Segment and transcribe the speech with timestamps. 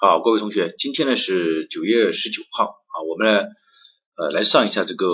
[0.00, 3.48] 好，各位同学，今天呢是九月十九号啊，我们呢
[4.16, 5.08] 呃来上一下这个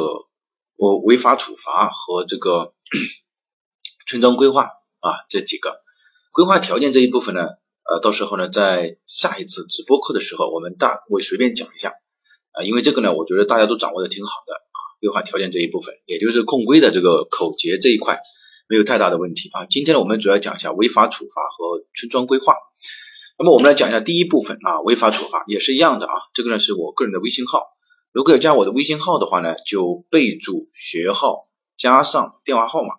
[0.76, 2.74] 我违法处罚和这个
[4.06, 5.80] 村庄规划啊这几个
[6.34, 11.94] 规划条件这一部分呢，呃到时候呢在下一次直播课的时候，我们大我随便讲一下
[12.52, 18.18] 啊，因为这个呢我觉得大家都掌握的挺好的啊，规划条件这一部分，也就是控规的这个口诀这一块。
[18.66, 19.66] 没有太大的问题啊。
[19.66, 22.54] 今天呢，我们主要讲一下违法处罚和村庄规划。
[23.36, 26.12] 那么我们来讲一下第一部分啊，违法处罚也是一样的啊。
[26.34, 27.64] 这个呢是我个人的微信号，
[28.12, 32.94] 如果要加我的微信号的话呢，就备注学号加上电话号码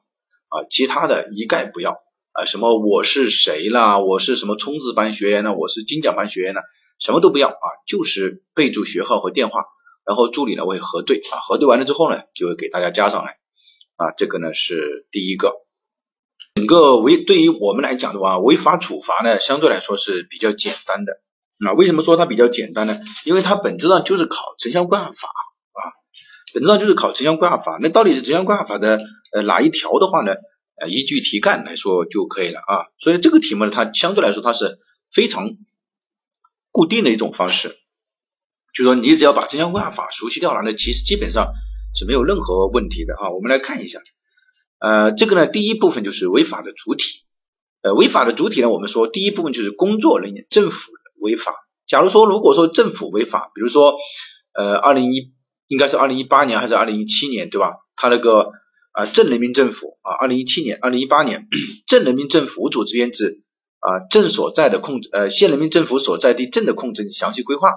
[0.49, 1.91] 啊，其他的一概不要
[2.33, 2.45] 啊。
[2.45, 6.59] 什么我是谁啦，我是什么冲刺班学员呢，我是金奖班学员呢，
[6.99, 9.63] 什么都不要啊，就是备注学号和电话，
[10.05, 13.37] 然后助理呢会核对啊，核对完了之后呢，就会给大家加上来。
[13.95, 15.64] 啊，这个呢是第一个，
[16.55, 21.19] 整个违对于我们来讲的话，违法处罚呢相对来说是比较简单的。
[21.67, 22.97] 啊，为什么说它比较简单呢？
[23.25, 25.27] 因为它本质上就是考城乡规划法
[25.73, 25.81] 啊，
[26.53, 27.77] 本质上就是考城乡规划法。
[27.81, 28.99] 那到底是城乡规划法的
[29.33, 30.31] 呃哪一条的话呢？
[30.79, 32.87] 呃，依据题干来说就可以了啊。
[32.99, 34.79] 所以这个题目呢，它相对来说它是
[35.11, 35.51] 非常
[36.71, 37.75] 固定的一种方式，
[38.73, 41.53] 就说你只要把城乡规划法熟悉掉了，那其实基本上。
[41.97, 43.99] 是没有任何问题的啊，我们来看一下，
[44.77, 47.23] 呃，这个呢，第一部分就是违法的主体，
[47.81, 51.53] 呃，违法的主体呢，我们说第一部分就是工作人员，政府违法。
[51.87, 53.93] 假如说如果说政府违法，比如说，
[54.53, 55.33] 呃，二零一
[55.67, 57.77] 应该是二零一八年还是二零一七年，对吧？
[57.95, 58.51] 他那个
[58.91, 61.47] 啊镇人民政府啊，二零一七年、二零一八年
[61.87, 63.43] 镇人民政府组织编制
[63.79, 67.69] 啊镇所在的控制呃县人民政府所在地镇的控制详细规划，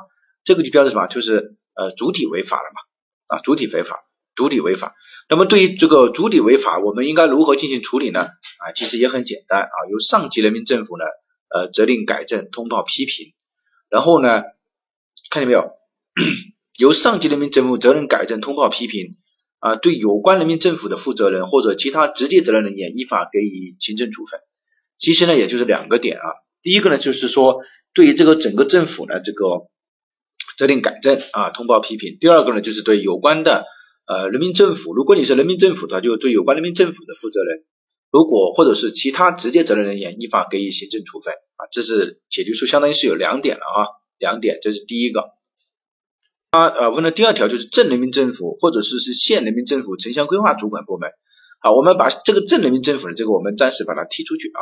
[0.43, 1.07] 这个就标志什么？
[1.07, 4.05] 就是呃主体违法了嘛啊主体违法。
[4.35, 4.95] 主体违法，
[5.31, 8.21] 那么对于这个主体违法，我们应该如何进行处理呢？
[8.21, 11.05] 啊，其实也很简单啊，由上级人民政府呢，
[11.55, 13.35] 呃，责令改正、通报批评，
[13.91, 14.43] 然后呢，
[15.31, 15.71] 看见没有？
[16.79, 19.17] 由上级人民政府责任改正、通报批评
[19.59, 24.41] 啊，对有关人民政府的负责人或者其他直接责任人员依法给予行政处分。
[24.97, 26.25] 其实呢，也就是两个点啊，
[26.63, 27.61] 第一个呢，就是说
[27.93, 29.69] 对于这个整个政府呢，这个
[30.57, 33.67] 责令改正啊，通报批评；第二个呢，就是对有关的。
[34.09, 37.65] 呃，人民政府，如果你是人民政府的话，就对有关人民政府的负责人，
[38.11, 41.69] 如果或者是其他直接责任人员，依法给予行政处分啊。
[41.71, 43.79] 这是解决书，相当于是有两点了啊，
[44.19, 45.33] 两点，这是第一个。
[46.53, 51.11] 啊呃，问的第二条就是镇人民政府或者是是县人民政府城乡规划主管部门。
[51.61, 54.61] 好，我们把这个镇人民政府的这个我们暂时把它踢出去啊。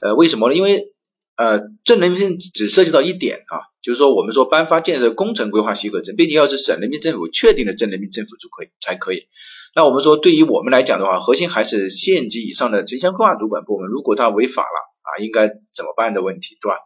[0.00, 0.56] 呃，为什么呢？
[0.56, 0.94] 因为
[1.36, 9.28] 呃，镇人民只涉及到一点啊，就是说我们说颁发建设工程规划许可证，并且要是省人民政府确定的镇人民政府就可以才可以。
[9.74, 14.68] 那我们说对于我们来讲的话，核心还是县级以上的城乡规划主管部门，如果他违法了
[15.02, 16.76] 啊，应该怎么办的问题，对吧？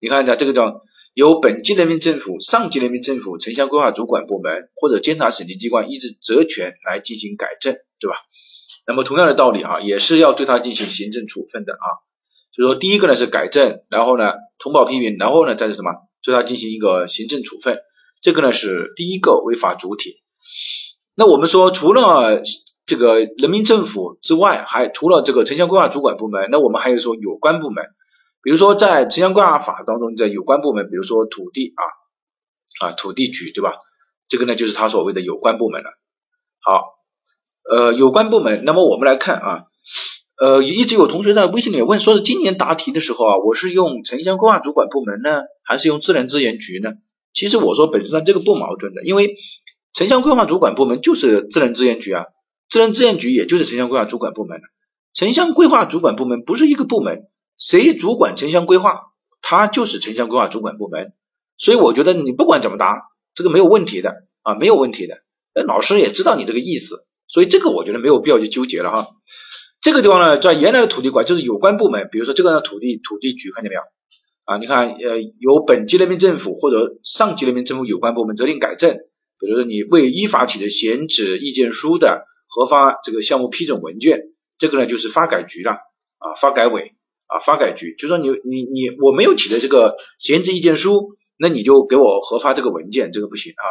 [0.00, 0.82] 你看一下这个叫
[1.14, 8.16] 由本级人民政府、上级人民政府城乡规划主管部门或者监察审计机关依职责权来进行改正，对吧？
[8.86, 11.86] 那么同样的道理啊，也是要对他进行行政处分的啊。
[12.54, 15.92] 就说第一个呢是改正，然后呢通报批评，然后呢再是什么
[16.26, 17.78] 对他进行一个行政处分，
[18.20, 20.16] 这个呢是第一个违法主体。
[21.14, 22.42] 那我们说除了
[22.84, 27.84] 这个人民政府之外，还除了这个城乡规划主管部门，那我们还有说有关部门，
[28.42, 33.74] 比如说在城乡规划法当中的有关部门，比如说土地啊啊土地局对吧？
[34.28, 35.90] 这个呢就是他所谓的有关部门了。
[36.60, 36.82] 好，
[37.70, 39.62] 呃有关部门，那么我们来看啊。
[40.38, 46.90] 呃，一直有同学在微信里问，说是今年答题的时候啊，我是用城乡规划主管部门呢，还是用自然资源局呢？
[47.32, 49.36] 其实我说本质上这个不矛盾的，因为
[49.94, 52.26] 城乡规划主管部门就是自然资源局啊，
[52.68, 54.60] 自然资源局也就是城乡规划主管部门
[55.14, 59.00] 城乡规划主管部门不是一个部门，谁主管城乡规划，
[59.40, 61.14] 他就是城乡规划主管部门。
[61.56, 63.04] 所以我觉得你不管怎么答，
[63.34, 64.10] 这个没有问题的
[64.42, 65.14] 啊，没有问题的。
[65.54, 69.08] 那老师也知道你这个意思，所以这个我觉得没有必要去纠结了哈。
[69.80, 73.80] 这个地方呢，在原来的土地管就是有关部门，比如说这个呢土地土地局，看见没有
[74.44, 74.58] 啊？
[74.58, 78.96] 你看，呃，由本级人民政府或者上级人民政府有关部门责令改正，
[79.38, 84.22] 比如说你未依法取得闲置意见书的核发这个项目批准文件，
[84.58, 86.92] 这个呢就是发改局了啊，发改委
[87.28, 93.64] 啊，发改局，就说你你你我没有取得这个闲置意见书，那你就给我核发这个文件，这个不行啊。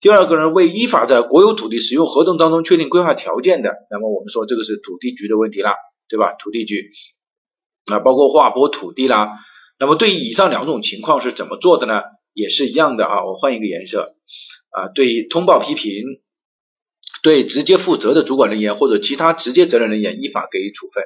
[0.00, 5.74] 第二个人为依法在国有土地使用合同当中确定规划条件的，那么我们说这个是土地局的问题啦，
[6.08, 6.34] 对吧？
[6.38, 6.90] 土地局
[7.90, 9.28] 啊，包括划拨土地啦。
[9.80, 11.94] 那么对于以上两种情况是怎么做的呢？
[12.32, 14.14] 也是一样的啊，我换一个颜色
[14.70, 14.88] 啊。
[14.94, 16.04] 对于通报批评，
[17.22, 21.02] 对直接负责的主管人员或者其他直接责任人员依法给予处分。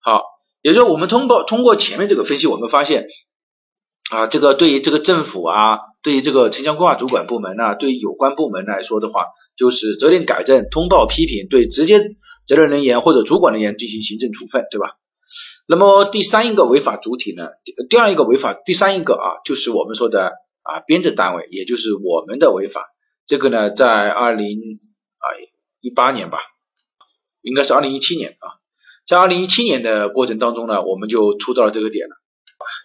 [0.00, 0.22] 好，
[0.62, 3.06] 也就是我们通报通过前面这个分析，我们发现
[4.10, 9.24] 啊，这个对于这个政府啊，对于这个城乡规划主管部门呢，对于有关部门来说的话，
[9.56, 11.98] 就是责令改正、通报批评，对直接
[12.46, 14.98] 责任人员或者主管人员进行行政处分，对吧？
[15.66, 17.48] 那么第三一个违法主体呢，
[17.88, 20.26] 第二一个违法，第三一个啊，就是我们说的
[20.62, 22.84] 啊编制单位，也就是我们的违法。
[23.26, 24.58] 这个呢，在二零
[25.16, 25.26] 啊
[25.80, 26.38] 一八年吧，
[27.40, 28.60] 应该是二零一七年啊，
[29.06, 32.14] 在二零一七年的过程当中呢，我们就出到了这个点了，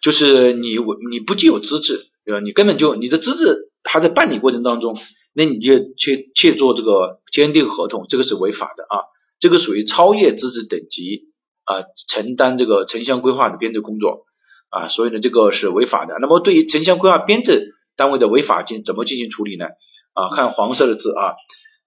[0.01, 0.77] 就是你
[1.11, 2.39] 你不具有资质，对吧？
[2.43, 4.95] 你根本就你的资质还在办理过程当中，
[5.33, 9.09] 那你就去去做这个签订合同，这个是违法的啊，
[9.39, 11.27] 这个属于超越资质等级。
[11.65, 14.25] 啊，承担这个城乡规划的编制工作
[14.71, 16.15] 啊，所以呢，这个是违法的。
[16.19, 19.65] 那么对于城乡规划编制单位的违法进怎么进行处理呢？
[20.13, 21.35] 啊，看黄色的字啊，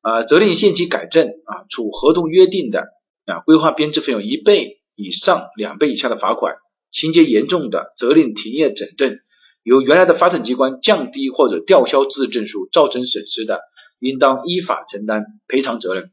[0.02, 2.84] 啊，责令限期改正啊，处合同约定的
[3.26, 6.54] 啊规划编制费用一倍以上两倍以下的罚款，
[6.92, 9.18] 情节严重的，责令停业整顿。
[9.62, 13.60] 由原来的发审机关降低或者吊销资质证书造成损失的，
[14.00, 16.10] 应当依法承担赔偿责任。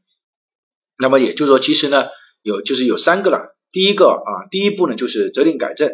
[0.98, 2.04] 那么也就是说，其实呢，
[2.42, 3.56] 有就是有三个了。
[3.72, 5.90] 第一个啊，第一步呢就是责令改正，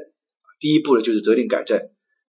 [0.60, 1.80] 第一步呢就是责令改正，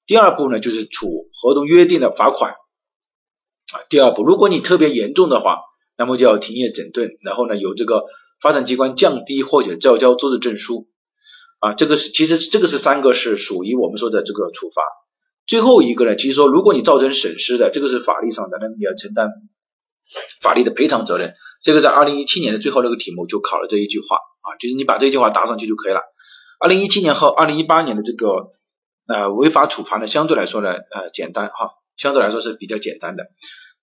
[0.07, 3.75] 第二步呢就是处合同约定的罚款啊。
[3.89, 5.59] 第二步，如果你特别严重的话，
[5.97, 8.05] 那么就要停业整顿，然后呢由这个
[8.41, 10.87] 发展机关降低或者吊销资质证书
[11.61, 11.75] 啊。
[11.75, 14.83] 这个是其实这个是三个是属于我们说的这个处罚。
[15.47, 19.31] 最后一个呢，其实说如果你造成损失的，这个是法律上的，那你要承担
[20.43, 21.35] 法律的赔偿责任。
[21.63, 24.17] 这个在二零一七年的最后那个题目就考了这一句话。
[24.47, 26.01] 啊，就是你把这句话答上去就可以了。
[26.61, 28.53] 二零一七年和二零一八年的这个
[29.09, 33.25] 呃违法处罚呢，相对来说呢呃简单哈，相对来说是比较简单的。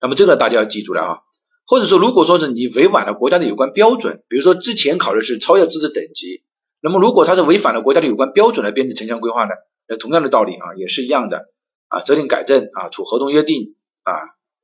[0.00, 1.18] 那么这个大家要记住了啊。
[1.66, 6.42] 或者说，如果说是你违反了国家的有关标准，比如说之前考的是超越资质等级，
[6.82, 9.50] 那么如果它是违反了国家的有关标准来编制城乡规划呢，
[9.88, 11.46] 那同样的道理啊，也是一样的
[11.88, 14.12] 啊，责令改正啊，处合同约定啊，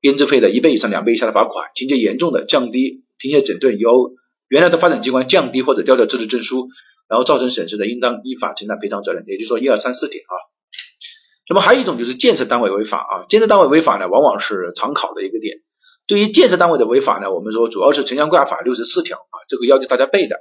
[0.00, 4.12] 编制费的一倍以上两倍以下的罚款，情节严重的降低停业整顿由。
[4.48, 6.66] 原来的发展机关降低或者吊销资质证书，
[7.08, 9.22] 然后造成损失的，应当依法承担赔偿责任。
[9.28, 10.34] 也就是说，一二三四点啊。
[11.48, 15.58] 那么还有一种就是建设单位违法啊，建设单位违法呢，往往是常考的一个点。
[16.08, 20.36] 对于建设单位的违法呢，我们说主要是城乡规划法六十四条啊，这个要求大家背的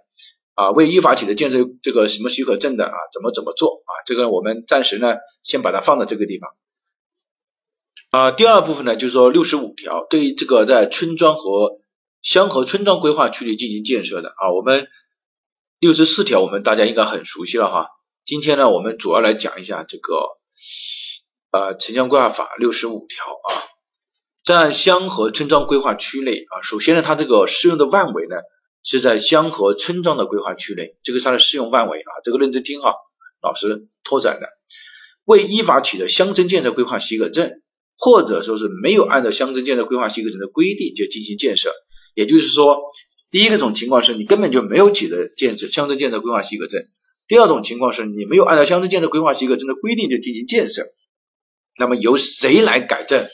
[0.55, 3.91] 啊，未依法取得建设这个什么许可证的啊，怎么怎么做啊？
[4.07, 6.49] 这个我们暂时呢，先把它放在这个地方。
[8.11, 11.79] 啊，第二部分呢，就是说六十五条，对于这个在村庄和
[12.23, 14.29] 乡和村庄规划区里进行建设的。
[14.29, 14.88] 啊，我们
[15.79, 17.88] 六十四条我们大家应该很熟悉了哈。
[18.25, 20.39] 今天呢，我们主要来讲一下这个
[21.51, 23.69] 呃城乡规划法六十五条啊，
[24.44, 28.38] 在乡和村庄规划区内啊，首先呢，它这个适用的范围呢
[28.83, 32.95] 是在乡和村庄的规划区内，这个是它的适用范围啊，这个认真听哈，
[33.39, 34.47] 老师拓展的，
[35.25, 37.61] 未依法取得乡村建设规划许可证，
[37.99, 41.71] 或者说是没有按照乡镇建设规划许可证的规定就进行建设。
[42.15, 42.77] 也就是说，
[43.29, 46.81] 第一个种情况是你根本就没有取得建设乡镇建设规划许可证；
[47.27, 50.87] 第二种情况是你没有按照乡镇建设规划许可证的规定就进行建设，
[51.77, 53.27] 那么由谁来改正？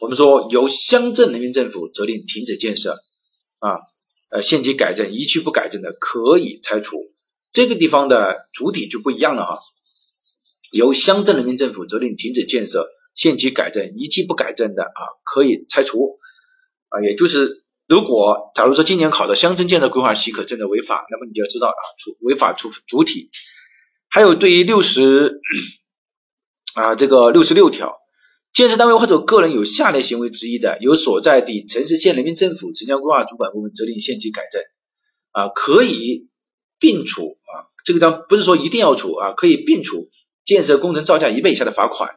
[0.00, 2.98] 我们说由乡镇人民政府责令停止建设
[3.60, 3.78] 啊，
[4.30, 6.96] 呃，限期改正，一去不改正的可以拆除。
[7.52, 9.58] 这个地方的主体就不一样了哈，
[10.70, 16.18] 由乡镇人民政府责令停止建设，限期改正，一去不改正的啊，可以拆除
[16.88, 17.60] 啊，也就是。
[17.88, 23.30] 如果假如说今年考的乡镇建设规划许可证的违法，那么你就要知道啊，主违法主主体。
[24.08, 25.40] 还有对于六十
[26.74, 27.98] 啊这个六十六条，
[28.54, 34.62] 建设单位或者个人有下列行为之一的，由所在地城市县人民政府城乡规划主管部门责令限期改正
[35.32, 36.28] 啊，可以
[36.78, 40.08] 并处啊，这个当不是说一定要处啊，可以并处
[40.46, 42.14] 建设工程造价一倍以下的罚款。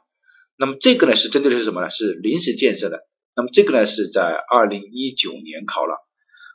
[0.57, 1.89] 那么这个呢是针对的是什么呢？
[1.89, 2.99] 是临时建设的。
[3.35, 5.95] 那么这个呢是在二零一九年考了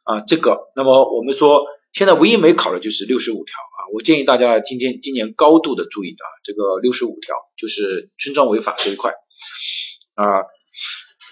[0.04, 9.10] 啊，这个那么我们说现在唯一没考的就是六十五条啊，我建议大家今天今年高度的注意啊，这个六十五条就是村庄违法这一块
[10.14, 10.24] 啊，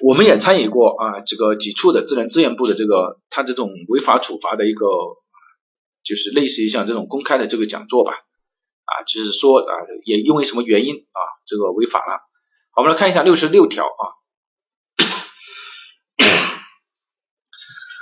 [0.02, 4.84] 我们也参与过啊这个几处的自然资源部的这个他这种违法处罚的一个
[6.04, 8.12] 就是类似于像这种公开的这个讲座吧
[8.84, 9.72] 啊，就是说啊
[10.04, 12.20] 也因为什么原因啊这个违法了，
[12.78, 14.02] 我们来看一下六十六条啊。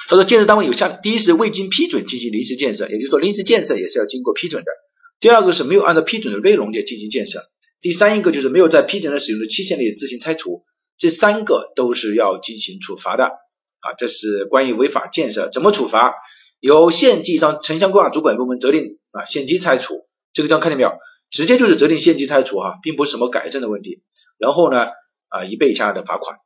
[0.06, 4.70] 他说，建设单位有下，第一是未经批准进行临时建设，也就是说临时建设也是要经过批准的。
[5.18, 7.40] 第二个是没有按照批准的内容就进行建设。
[7.80, 10.66] 第三一个就是没有在批准的使用的期限内自行拆除，
[10.98, 13.94] 这三个都是要进行处罚的啊。
[13.96, 16.12] 这是关于违法建设怎么处罚？
[16.60, 20.06] 由县级以上城乡规划主管部门责令啊限期拆除。
[20.34, 20.92] 这个地方看见没有？
[21.30, 24.02] 直接就是责令限期拆除哈，并不是什么改正的问题。
[24.38, 24.86] 然后呢
[25.28, 26.38] 啊一倍以下的罚款。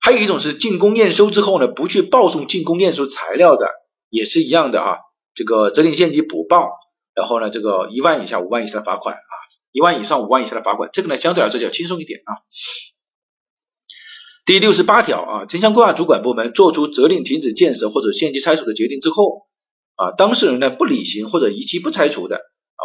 [0.00, 3.66] 还有一种是竣工验收之后呢，不去报送竣工验收材料的，
[4.10, 4.96] 也是一样的啊。
[5.34, 6.70] 这个责令限期补报，
[7.14, 9.34] 然后呢，这个一万以下、五万以下的罚款啊，
[9.70, 12.42] 一万以上、五万以下的罚款，这个呢相对来说较轻松一点啊。
[14.44, 19.46] 第六十八条啊，城乡规划主管部门作出责令停止建设或者限期拆除的决定之后
[19.94, 22.40] 啊，当事人呢不履行或者逾期不拆除的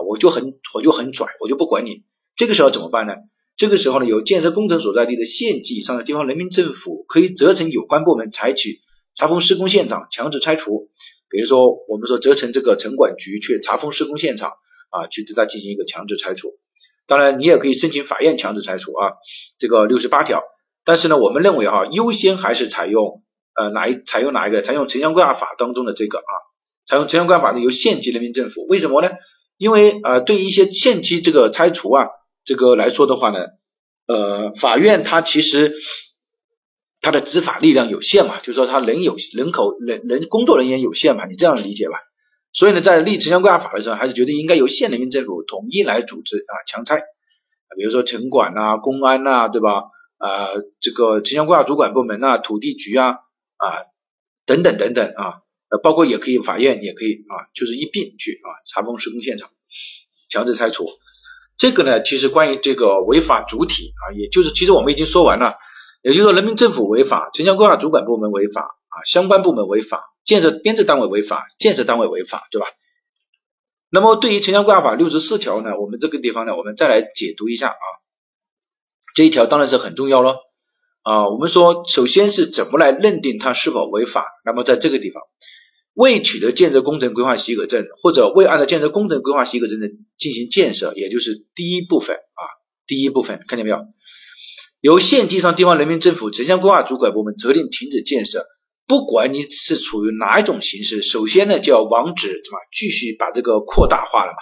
[0.05, 2.03] 我就很我就很拽，我就不管你。
[2.35, 3.13] 这个时候怎么办呢？
[3.55, 8.81] 这个时候呢，有建设工程所在地的县级以上的地方人民政府可以责成有关部门采取
[9.15, 10.89] 查封施工现场强制拆除。
[11.29, 14.51] 比如说，我们说责成这个城管局去查封施工现场
[14.91, 16.53] 啊，去对它进行一个强制拆除。
[17.07, 19.11] 当然，你也可以申请法院强制拆除啊。
[19.57, 20.43] 这个六十八条，
[20.85, 23.23] 但是呢，我们认为哈，优先还是采用
[23.55, 24.61] 呃哪一采用哪一个？
[24.61, 26.31] 采用城乡规划法当中的这个啊，
[26.85, 28.65] 采用城乡规划法的由县级人民政府。
[28.67, 29.09] 为什么呢？
[29.57, 32.05] 因为呃，对于一些限期这个拆除啊。
[32.45, 33.39] 这个来说的话呢，
[34.07, 35.73] 呃，法院它其实
[37.01, 41.95] 它的执法力量有限嘛，就是说它人有人口人人工作人员有限嘛，你这样理解吧。
[42.53, 47.01] 所以呢，在立城乡规划法的时候，还是觉得应该由县人民政府统一来组织啊强拆，
[47.75, 49.83] 比如说城管呐、公安呐，对吧？
[50.17, 50.47] 啊，
[50.79, 53.09] 这个城乡规划主管部门呐、土地局啊
[53.57, 53.65] 啊
[54.45, 59.49] 等等等等啊，呃，包括也可以法院也可以啊，就是一并去啊查封施工现场，
[60.29, 60.87] 强制拆除。
[61.57, 65.55] 这个呢，其实关于这个违法主体啊，也就是其实我们已经说完了，
[66.03, 72.67] 也就是说人民政府违法，城乡规划主管部门违法啊，相关部门违法，建设编制单位违法，建设单位违法，对吧？
[73.89, 77.85] 那么对于城乡规划法六十四条呢，我们这个地方呢，我们再来解读一下啊，
[79.15, 80.37] 这一条当然是很重要了
[81.01, 81.27] 啊。
[81.29, 84.25] 我们说，首先是怎么来认定它是否违法？
[84.45, 85.23] 那么在这个地方。
[85.97, 89.87] 未取得建设工程规划许可证，或者未按照建设工程规划许可证的
[90.19, 92.43] 进行建设，也就是第一部分啊，
[92.85, 93.79] 第一部分看见没有？
[94.79, 98.45] 由县级以上地方人民政府城乡规划主管部门责令停止建设，
[98.85, 104.37] 不管你是处于哪一种形式，首先呢就要防止什么继续把这个扩大化了嘛。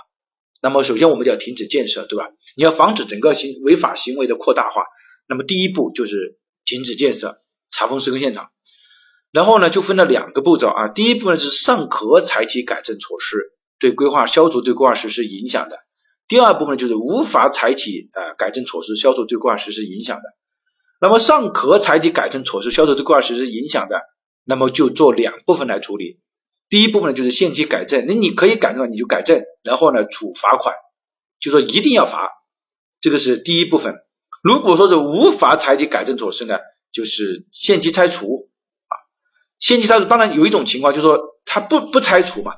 [0.62, 2.26] 那么首先我们就要停止建设，对吧？
[2.58, 4.84] 你要防止整个行违法行为的扩大化，
[5.30, 7.38] 那么第一步就是停止建设，
[7.72, 8.50] 查封施工现场。
[9.36, 10.88] 然后呢，就分了两个步骤啊。
[10.88, 13.52] 第一步呢是尚可采取改正措施，
[13.82, 15.76] 对规划消除对规划实施影响的；
[16.30, 20.24] 第二步呢就是无法采取呃改正措施消除对规划实施影响的。
[21.02, 24.00] 那么尚可采取改正措施消除对规划实施影响的，
[24.46, 26.22] 那么就做两部分来处理。
[26.70, 30.74] 第一部分呢就是限期改正，那你可以改正你就改正，然后呢处罚款，
[31.42, 32.30] 就说一定要罚，
[33.02, 33.96] 这个是第一部分。
[34.42, 36.56] 如果说是无法采取改正措施呢，
[36.94, 38.45] 就是限期拆除。
[39.60, 42.54] 限期拆除，当然有一种情况，就是说他不不拆除嘛，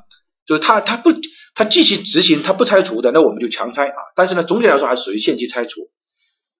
[0.46, 1.12] 就是他他不
[1.56, 3.96] 他继续执行，他不拆除的，那我们就强拆啊。
[4.16, 5.90] 但是呢，总体来说还是属于限期拆除。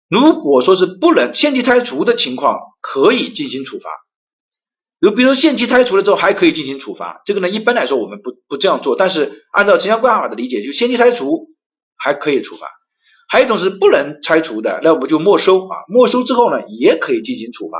[0.10, 3.90] 如果说是不能限期拆除的情况，可以进行处罚。
[5.00, 11.50] 就比如说限期拆除了之后还可以进行处罚，这个呢一般来说我们不不这样做，但是按照城乡规划法的理解，就限期拆除
[11.98, 12.68] 还可以处罚。
[13.30, 17.78] 还有一种是不能拆除的，那我们就没收啊，没收之后呢也可以进行处罚。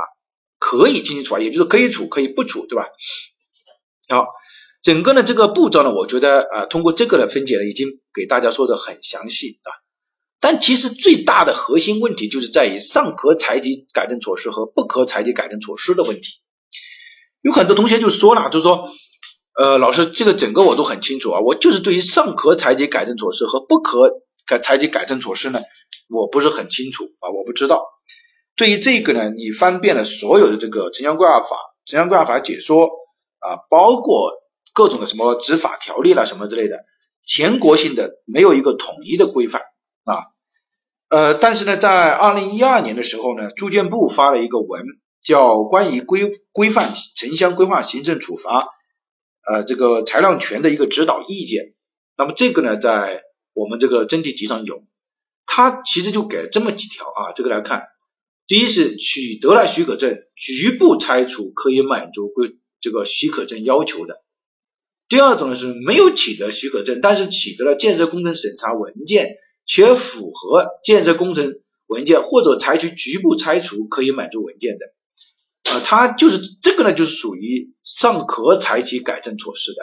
[0.58, 2.84] 可以进行处罚，也就是可以处，可以不处，对吧？
[4.08, 4.26] 好，
[4.82, 9.70] 整个呢这个步骤呢，我觉得啊，通过这个的分解呢，已经给大家说的很详细啊。
[10.40, 16.28] 但其实最大的核心问题就是在于尚可采取改正措施和不可采取改正措施的问题。
[17.42, 18.88] 有很多同学就说了，就是说，
[19.56, 25.60] 呃，老师这个整个我都很清楚啊，我就是对于尚可采取改正措施和不可改采取改正措施呢，
[26.08, 27.82] 我不是很清楚啊，我不知道。
[28.58, 32.88] 对于这个呢，你翻遍了所有的这个城乡规划法、城乡规划法解说
[33.38, 34.32] 啊，包括
[34.74, 36.80] 各种的什么执法条例啦什么之类的，
[37.24, 39.62] 全国性的没有一个统一的规范
[40.02, 40.34] 啊。
[41.08, 44.82] 呃，但是呢，在二零一二年的时候呢，住建部发了一个文，
[45.22, 48.66] 叫《关于规规范城乡规划行政处罚
[49.48, 51.64] 呃这个裁量权的一个指导意见》。
[52.16, 53.22] 那么这个呢，在
[53.54, 54.82] 我们这个真题集上有，
[55.46, 57.86] 它其实就给了这么几条啊，这个来看。
[58.48, 64.22] 第一是取得了许可证，局部拆除可以满足规这个许可证要求的。
[65.06, 69.36] 第二种呢是没有取得许可证，但是取得了建设工程审查文件，
[69.66, 74.86] 且符合建设工程文件或者采取局部拆除可以满足文件的。
[75.70, 79.82] 啊，它就是这个呢，就是属于尚可采取改正措施的。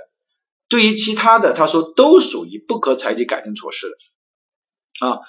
[0.69, 5.07] 对于其他的，他说都属于不可采取改正措施的。
[5.07, 5.19] 啊。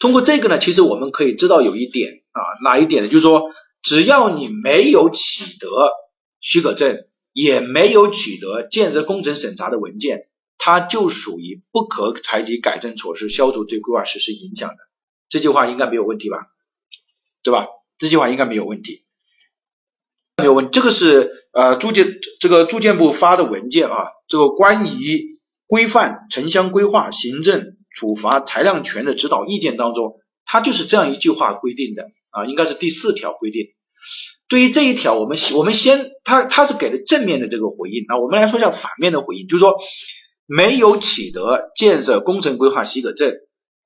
[0.00, 3.08] 通过这个呢，其实我们可以知道有一点啊，哪一点呢？
[3.08, 3.42] 就是说，
[3.82, 5.68] 只要你没有取得
[6.40, 10.28] 许可证，也没有取得建设工程审查的文件，
[10.58, 14.76] 它就属于不可采取改正措施消除对规划实施影响的。
[15.28, 16.38] 这句话应该没有问题吧？
[17.42, 17.66] 对吧？
[17.98, 19.04] 这句话应该没有问题，
[20.38, 20.70] 没有问。
[20.70, 23.94] 这个是呃住建这个住建部发的文件啊，
[24.26, 33.66] 这个关于规范城乡规划行政处罚裁量权的指导意见当中，它就是这样一句话规定的啊，应该是第四条规定。
[34.48, 39.74] 对于这一条，我们我们先，他他是给了正面的这个回应啊，我们来说一下反面的回应，就是说
[40.46, 43.32] 没有取得建设工程规划许可证，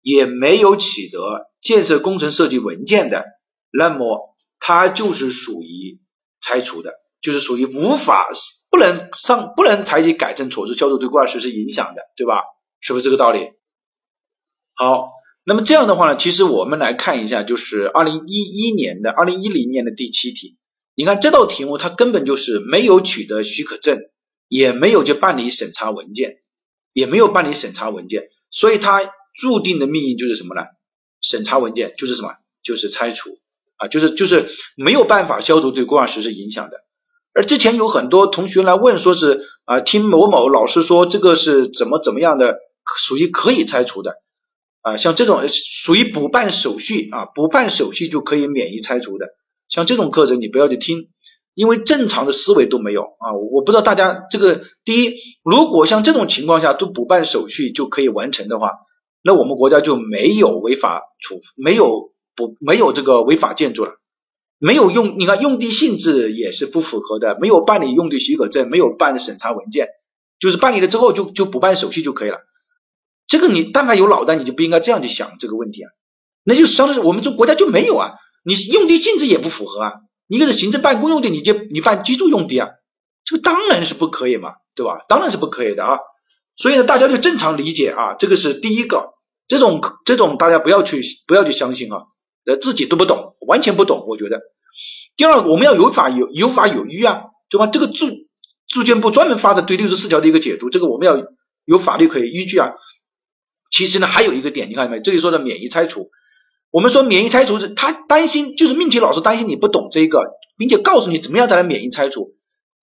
[0.00, 3.24] 也没有取得建设工程设计文件的，
[3.72, 5.98] 那么它就是属于
[6.40, 8.28] 拆除的，就是属于无法
[8.70, 12.34] 不能上不能采取改正措施消除对规划实施影响的，对吧？
[12.80, 13.50] 是不是这个道理？
[14.74, 15.10] 好。
[15.46, 20.56] 那么这样的话呢，其实我们来看一下，就是二零一一年的、二零一零年的第七题。
[20.94, 23.98] 你看这道题目，它根本就是没有取得许可证，
[24.48, 26.36] 也没有去办理审查文件，
[26.94, 29.00] 也没有办理审查文件，所以它
[29.38, 30.62] 注定的命运就是什么呢？
[31.20, 32.30] 审查文件就是什么？
[32.62, 33.36] 就是拆除
[33.76, 36.78] 啊，就是就是没有办法消除对规划实施影响的。
[37.34, 42.60] 而之前有很多同学来问，说是啊，听某某老师说这个是怎么怎么样的，
[42.96, 44.23] 属于可以拆除的。
[44.84, 49.28] 啊，像这种属于补办手续啊，补办手续就可以免于拆除的。
[49.70, 51.08] 像这种课程你不要去听，
[51.54, 53.32] 因为正常的思维都没有啊。
[53.50, 58.72] 我不知道大家这个第一，如果像这种情况下都补办手续就可以完成的话，
[59.22, 63.92] 那我们国家就没有违法处，没有不没有这个违法建筑了，
[64.58, 69.88] 没有用你看用地性质也是不符合的，没有办理用地许可证，没有办审查文件，
[70.38, 72.36] 就是办理了之后就就补办手续就可以了。
[73.26, 75.88] 这个你但凡有脑袋，你就不应该这样去想这个问题啊，
[76.44, 78.14] 那就相当于我们这国家就没有啊，
[78.44, 79.92] 你用地性质也不符合啊，
[80.28, 82.68] 一个是行政办公用地，你就你办居住用地啊，
[83.24, 85.04] 这个当然是不可以嘛，对吧？
[85.08, 85.98] 当然是不可以的啊，
[86.56, 89.14] 所以呢，大家就正常理解啊，这个是第一个，
[89.48, 92.02] 这种这种大家不要去不要去相信啊，
[92.46, 94.40] 呃自己都不懂，完全不懂，我觉得。
[95.16, 97.68] 第二，我们要有法有有法有依啊，对吧？
[97.68, 98.06] 这个住
[98.68, 101.16] 住建部专门发的对六十四条的一个解读，这个我们要
[101.64, 102.72] 有法律可以依据啊。
[103.74, 105.00] 其实呢，还有一个点，你看到没？
[105.00, 106.10] 这里说的免疫拆除，
[106.70, 110.20] 我们说免疫拆除是他担心，就是命题老师担心你不懂这个，
[110.56, 112.36] 并且告诉你怎么样才能免疫拆除，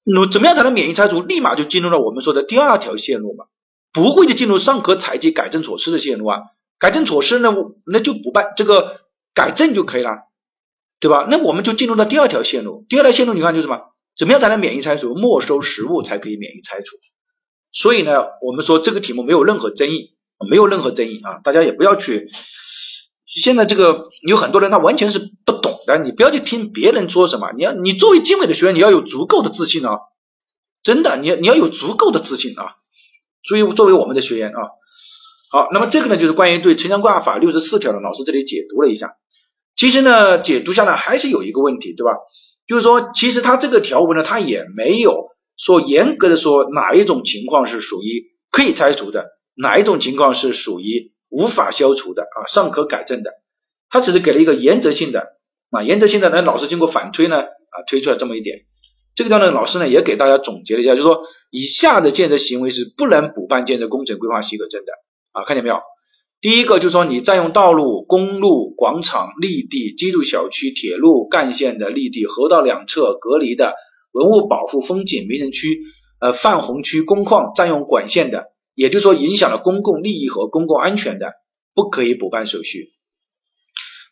[0.04, 1.22] 那怎么样才能免疫拆除？
[1.22, 3.46] 立马就进入了我们说的第二条线路嘛，
[3.94, 6.40] 不会就进入尚可采集改正措施的线路啊。
[6.78, 7.54] 改正措施呢，
[7.86, 9.00] 那就不办这个
[9.34, 10.10] 改正就可以了，
[11.00, 11.26] 对吧？
[11.32, 13.80] 那我们就进入到第二条线路，第二条线路你看就是什么？
[14.18, 15.16] 怎么样才能免疫拆除？
[15.16, 16.98] 没收实物才可以免疫拆除。
[17.72, 20.16] 所以呢，我们说这个题目没有任何争议。
[20.50, 22.30] 没有任何争议啊，大家也不要去。
[23.26, 27.52] 现在这个有很多人他完全是不懂的，你不要去听别人说什么。
[27.56, 30.00] 你要你作为经纬的学员，你要有足够的自信啊，
[30.84, 32.76] 真的，你你要有足够的自信啊。
[33.48, 34.60] 所以作为我们的学员啊，
[35.50, 39.14] 好，那么这个呢就是关于对城乡规划法六十四条的老师这里解读了一下。
[39.78, 42.12] 其实呢解读下来还是有一个问题，对吧？
[42.68, 45.28] 就是说其实他这个条文呢，他也没有
[45.58, 49.26] 说严格的说哪一种情况是属于可以拆除的。
[49.62, 52.48] 哪一种情况是属于无法消除的啊？
[52.48, 53.32] 尚可改正的，
[53.90, 55.38] 他只是给了一个原则性的
[55.70, 58.62] 啊，原则性的呢，老师经过反推呢啊，推出了这么一点。
[59.14, 61.22] 这个地方呢，老师呢也给大家总结了一下，就是说
[61.52, 64.94] 以下的建设行为是不能补办建设工程规划许可证的
[65.32, 65.78] 啊，看见没有？
[66.42, 73.76] 第一个就是说你占用道路、公路、广场、绿地、居住小区、铁路干线的绿地、河道两侧隔离的
[74.12, 75.78] 文物保护、风景名胜区、
[76.20, 78.48] 呃泛洪区、工矿占用管线的。
[78.76, 81.34] 也就是说，影响了公共利益和公共安全的，
[81.74, 82.90] 不可以补办手续。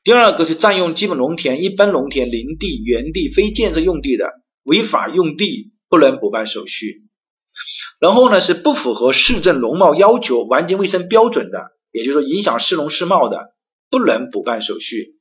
[0.04, 4.26] 第二个是占用基本农田、一般农田、林地、园地、非建设用地的
[4.64, 7.04] 违法用地，不能补办手续。
[8.00, 13.54] 然后呢，是不符合市政农贸要求、环境卫生标准的，也就是说影响市容市貌的，
[13.90, 15.16] 不能补办手续。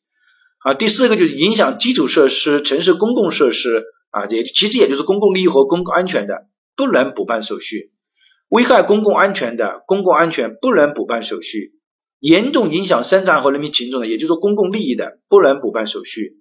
[0.61, 6.47] 啊，第四个就是影响基础设施、城市公共设施啊，也其实也就是公共利益和公共安全的，
[6.77, 7.91] 不能补办手续。
[8.49, 11.73] 危害公共安全的，公共安全不能补办手续；
[12.19, 16.37] 严重影响生产和人民群众的，也就是说公共利益的，不能补办手续。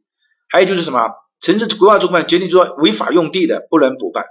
[0.50, 1.10] 还有就是什么，
[1.42, 4.24] 城市规划主管决定说违法用地的，不能补办。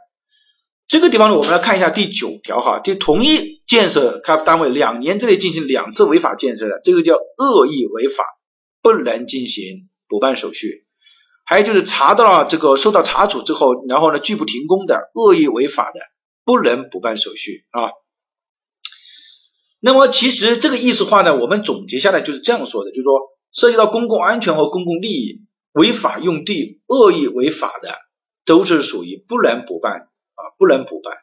[0.89, 8.25] 这个地方呢，我们来看一下第九条哈，就同一建设开发单位两年之内进行两次违法建设的，这个叫恶意违法，
[8.83, 10.87] 不能进行补办手续。
[11.45, 16.01] 还有就是查到了这个受到查处之后，然后呢拒不停工的恶意违法的。
[16.46, 17.90] 不能补办手续啊。
[19.80, 23.20] 那么其实这个意思话呢，我们总结下来就是这样说的，就是说
[23.52, 27.94] 涉及到公共安全和公共利益、违法用地、恶意违法的，
[28.46, 31.14] 都是属于不能补办啊，不能补办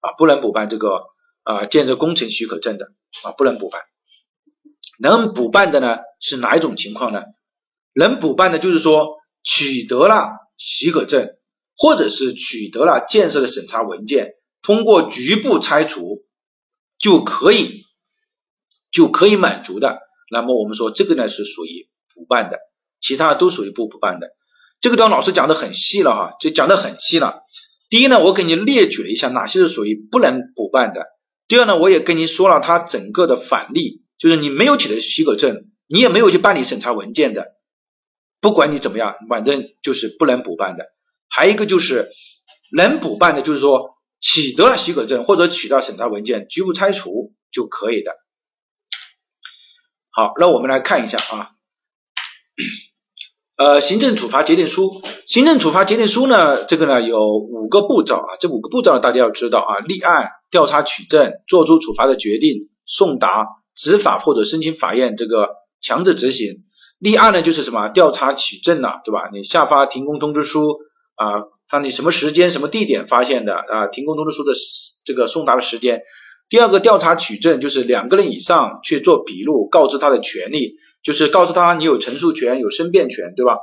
[0.00, 1.04] 啊，不能补办这个
[1.44, 2.86] 啊建设工程许可证的
[3.22, 3.80] 啊不能补办。
[4.98, 7.22] 能补办的呢是哪一种情况呢？
[7.94, 11.30] 能补办的就是说取得了许可证，
[11.76, 14.34] 或者是取得了建设的审查文件，
[14.64, 16.24] 通过局部拆除
[16.98, 17.84] 就可以
[18.90, 19.98] 就可以满足的。
[20.30, 22.58] 那么我们说这个呢是属于补办的，
[23.00, 24.30] 其他都属于不补办的。
[24.80, 27.42] 这个段老师讲的很细了哈，就讲的很细了。
[27.90, 31.06] 第一呢，我给你列举了一下哪些是属于不能补办的。
[31.46, 37.52] 第二呢，我也跟您说了它整个的反例，就是你没有取得许可证，你也没有去办理审查文件的，
[38.40, 40.86] 不管你怎么样，反正就是不能补办的。
[41.28, 42.10] 还有一个就是
[42.72, 43.93] 能补办的，就是说
[44.24, 48.12] 取得了许可证或者取到审查文件，局部拆除就可以的。
[50.10, 51.50] 好，那我们来看一下啊。
[53.56, 66.64] 呃，行政处罚决定书，行政处罚决定书呢，这个呢有五个步骤啊，这五个步骤大家要知道啊，立案、调查取证、作出处罚的决定、送达、执法或者申请法院这个强制执行。
[66.98, 67.90] 立案呢就是什么？
[67.90, 69.28] 调查取证了，对吧？
[69.32, 70.78] 你下发停工通知书
[71.14, 74.52] 啊，看你什么时间、什么地点发现的啊，停工通知书的
[75.04, 76.02] 这个送达的时间。
[76.48, 80.76] 第二个调查取证就是两个人以上去做笔录，告知他的权利。
[81.04, 83.58] 就是告诉他你有陈述权，有申辩权，对吧？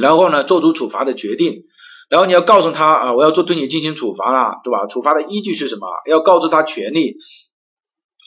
[0.00, 1.64] 然后呢，做出处罚的决定，
[2.08, 4.86] 然后你要告诉他啊，我要做对你进行处罚了，对吧？
[4.86, 5.88] 处罚的依据是什么？
[6.08, 7.16] 要告知他权利，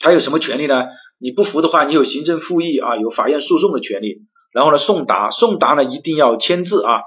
[0.02, 0.84] 他有什么权利呢？
[1.18, 4.18] 你不服的话，你有行政复议啊，有法院诉讼的权利。
[4.52, 7.00] 然后呢，送达，送达呢一定要签字啊，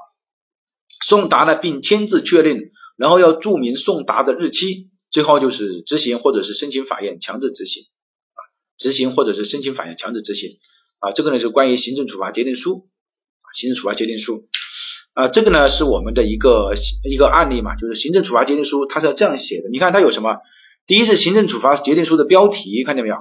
[1.06, 8.40] 送达呢并签字确认，然后要注明送达的日期，最后就是执行或者是申请法院强制执行啊，
[8.78, 10.58] 执行或者是申请法院强制执行。
[11.00, 12.88] 啊，这个呢是关于行政处罚决定书，
[13.56, 14.48] 行政处罚决定书，
[15.14, 19.68] 啊，这个呢是我们的一个一个案例嘛，就是行政处罚决定书，它是要这样写的。
[19.70, 20.38] 你看它有什么？
[20.88, 23.18] 第一是行政处罚决定书的标题，看见没有？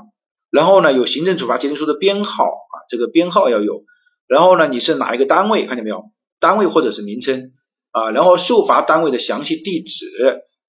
[0.48, 3.82] 然后呢有行政处罚决定书的编号啊，这个编号要有。
[4.28, 5.66] 然后呢你是哪一个单位？
[5.66, 6.04] 看见没有？
[6.38, 7.50] 单位或者是名称
[7.92, 8.10] 啊。
[8.10, 10.06] 然后受罚单位的详细地址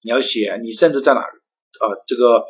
[0.02, 1.84] 你要写，你甚至在哪啊？
[2.06, 2.44] 这个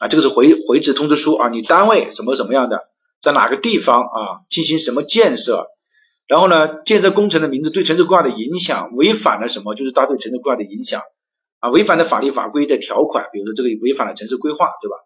[0.00, 2.78] 啊这个是回回执通知书啊，你单位什么什么样的？
[3.22, 4.18] 在哪个地方啊？
[4.50, 5.68] 进行什么建设？
[6.26, 6.82] 然后呢？
[6.84, 9.74] 建设工程的名字对城市规划的影响，违反了什么？
[9.74, 11.02] 就是它对城市规划的影响
[11.60, 14.96] 啊，违反了法律法规的条款，比如说这个违反了城市规划，对吧？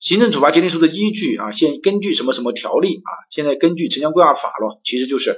[0.00, 3.10] 行政处罚决定书的依据啊，现根据什么什么条例啊？
[3.30, 5.36] 现在根据城乡规划法了，其实就是。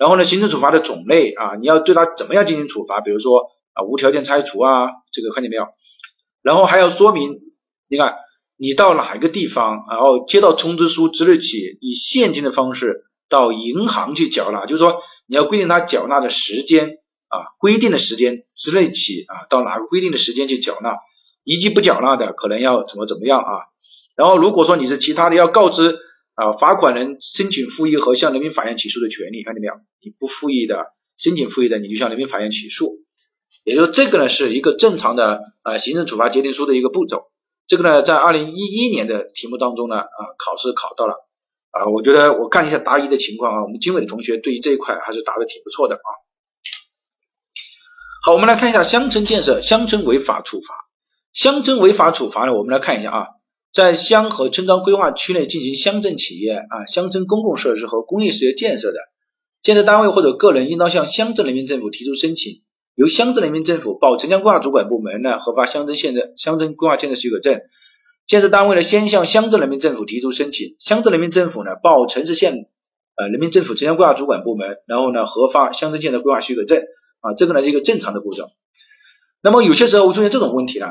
[0.00, 0.24] 然后呢？
[0.24, 3.00] 行政处罚的种类啊，你要对他怎么样进行处罚？
[3.00, 5.66] 比如说啊，无条件拆除啊，这个看见没有？
[6.42, 7.34] 然后还要说明，
[7.88, 8.14] 你看。
[8.62, 20.94] 你到哪一个地方，然后接到通知书之日起，以现金的方式到银行去缴纳，就是说你要规定他缴纳的时间啊，规定的时间之内起啊，到哪个规定的时间去缴纳，
[21.42, 23.48] 以及不缴纳的可能要怎么怎么样啊。
[24.14, 25.96] 然后如果说你是其他的，要告知
[26.40, 29.74] 啊罚款人申请复议和向人民法院起诉的权利，看见没有？
[30.02, 30.86] 你不复议的，
[31.18, 32.96] 申请复议的，你就向人民法院起诉。
[33.62, 37.24] 也就是这个呢，是一个正常的呃行政处罚决定书的一个步骤。
[37.66, 41.14] 这个呢，在二零一一年的题目当中呢，啊，考试考到了，
[41.72, 46.08] 啊，我觉得我看一下答疑的情况啊，我们经纬的同学对于这一块还是答的挺不错的啊。
[48.24, 50.74] 好，我们来看一下乡村建设乡村违法处罚。
[51.32, 53.26] 乡村违法处罚呢，我们来看一下啊，
[53.72, 58.98] 在乡和村庄规划区内进行乡镇企业啊、乡村公共设施和公益事业建设的，
[59.62, 62.62] 建设单位或者个人应当向乡镇人民政府提出申请。
[62.96, 67.60] 由乡镇人民政府报城乡规划主管部门呢核发乡镇县的乡镇规划建设许可证，
[68.26, 72.66] 建设单位呢先向乡镇人民政府提出申请，乡镇人民政府呢报城市县
[73.16, 76.82] 呃人民政府城乡规划主管部门，然后呢核发乡镇建设规划许可证
[77.20, 78.50] 啊，这个呢是一个正常的步骤。
[79.42, 80.86] 那么有些时候会出现这种问题呢，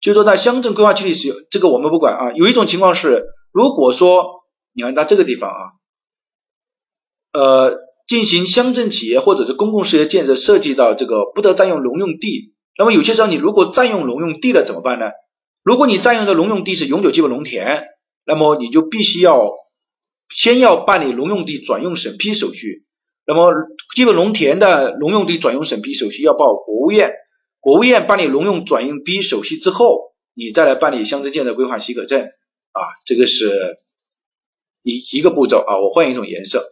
[0.00, 5.62] 就是说在乡镇规划区里使用这个我们不管啊，有一种情况是，如果说你看在这个地方啊，
[7.32, 7.86] 呃。
[8.08, 12.54] 进行乡镇企业或者是公共事业建设，涉及到这个不得占用农用地。
[12.78, 15.06] 那么有些时候，你如果占用农用地了怎么办呢？
[15.64, 17.82] 如果你占用的农用地是永久基本农田，
[18.24, 19.50] 那么你就必须要
[20.32, 22.84] 先要办理农用地转用审批手续。
[23.26, 23.52] 那么
[23.96, 27.10] 基本农田的农用地转用审批手续要报国务院，
[27.66, 33.50] 国务院办理农用转用 B 手续之后，你再来办理乡镇建设规划许可证啊，这个是
[34.84, 35.74] 一一个步骤啊。
[35.80, 36.64] 我换一种颜色。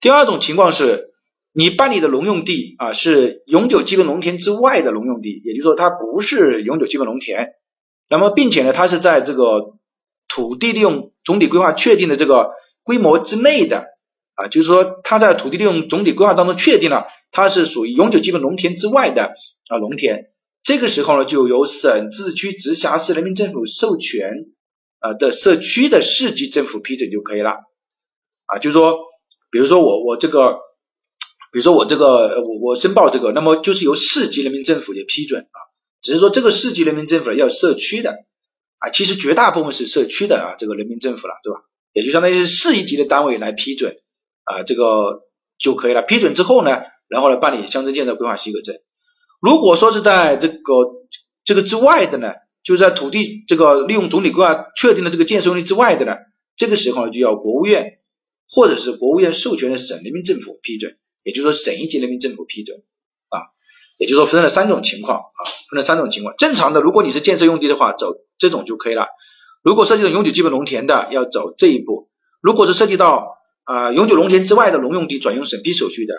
[0.00, 1.10] 第二种情况是，
[1.52, 7.48] 你办理的农用地啊是永久基本农田之外的农用地，也就是说它不是永久基本农田。
[8.08, 9.74] 那么，并且呢，它是在这个
[10.26, 13.84] 土地利用总体规划确定的这个规模之内的
[14.36, 19.34] 啊，就是说它在土地利用总体规划当中确定了它是属于永久基本农田之外的
[19.68, 20.26] 啊农田。
[20.62, 24.30] 这个时候呢，就由省、自治区、直辖市人民政府授权
[24.98, 27.50] 啊的社区的市级政府批准就可以了
[28.46, 28.58] 啊。
[28.58, 28.94] 就是说，
[29.50, 30.54] 比如说我我这个，
[31.52, 35.58] 比如说我这个我我申报这个，那么就是由市级人民政府也批准啊。
[36.02, 38.10] 只是说这个市级人民政府要社区的
[38.78, 41.60] 啊，其实绝大部分是社区的啊，这个人民政府了，对吧？
[41.92, 43.96] 也就相当于是市一级的单位来批准
[44.44, 45.22] 啊，这个
[45.58, 46.02] 就可以了。
[46.02, 48.76] 批准之后呢，然后呢办理乡镇建设规划许可证。
[49.40, 50.56] 如果说是在这个
[51.44, 52.32] 这个之外的呢，
[52.64, 56.12] 就是在土地这个利用总体规划确定的这个建设用地之外的呢，
[56.56, 57.98] 这个时候就要国务院
[58.50, 62.78] 或者是国务院授权的省人民政府批准，也就是说省一级人民政府批准
[63.28, 63.50] 啊，
[63.98, 65.38] 也就是说分了三种情况啊，
[65.70, 66.34] 分了三种情况。
[66.38, 69.06] 正常的，如果你是建设用地的话，走这种就可以了。
[69.62, 72.08] 如果涉及到永久基本农田的，要走这一步；
[72.40, 76.14] 如果是涉及到啊永久农田之外的农用地转用审批手续的，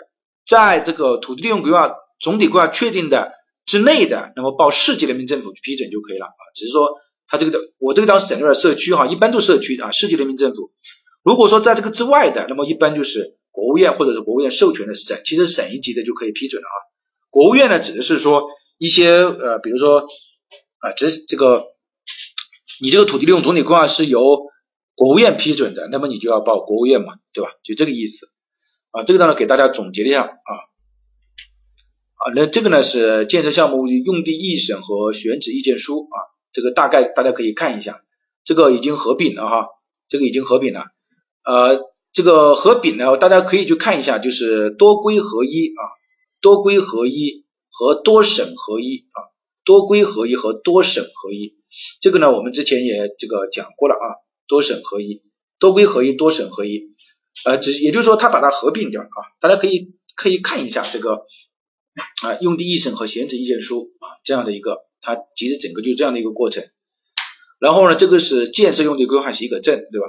[0.46, 3.32] 在这个土地利用规划总体规划确定的
[3.66, 6.40] 之内的，那么报市级人民政府批准就可以了啊。
[6.54, 6.88] 只是说
[7.26, 10.70] 它这个的，我这个当省略了社区哈，一般都社区啊，市级人民政府。
[11.22, 16.76] 如果说在这个之外的，那么一般就是国务院或者是国务院授权的省，其实省一级的就可以批准了啊。
[17.30, 20.00] 国务院呢，指的是说一些呃，比如说
[20.78, 21.64] 啊，这这个。
[22.80, 24.20] 你这个土地利用总体规划是由
[24.94, 27.50] 国务院批准的，那么你就要报国务院嘛，对吧？
[27.64, 28.28] 就这个意思
[28.92, 29.02] 啊。
[29.02, 30.52] 这个呢给大家总结了一下啊
[32.18, 36.16] 啊，那这个呢是建设项目用地议审和选址意见书啊，
[36.52, 38.00] 这个大概大家可以看一下，
[38.44, 39.66] 这个已经合并了哈，
[40.08, 40.80] 这个已经合并了。
[41.44, 41.80] 呃，
[42.12, 45.82] 这个合并呢，大家可以去看一下，就是多规合一啊，
[46.40, 49.30] 多规合一和多省合一啊，
[49.64, 51.54] 多规合一和多省合一。
[52.00, 55.20] 这个呢，我们之前也这个讲过了啊，多省合一、
[55.60, 56.80] 多规合一、多省合一，
[57.44, 61.26] 呃，只也就是说，它把它合并掉啊，大家可以可以看一下这个
[62.22, 66.64] 啊，用地一审和选址意见书啊，这样的一个，它其实整个就是这样的一个过程。
[67.60, 70.06] 然后呢，这个是建设用地规划许可证，对吧？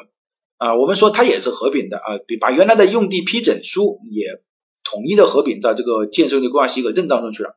[0.57, 4.41] 啊，我们说它也是合并的啊，比把原来的用地批准书也
[4.83, 7.49] 统一的合并到这个建设用地规划许可证当中去了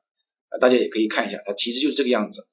[0.49, 2.47] 啊，大家也可以看一下，它其实就是这个样子。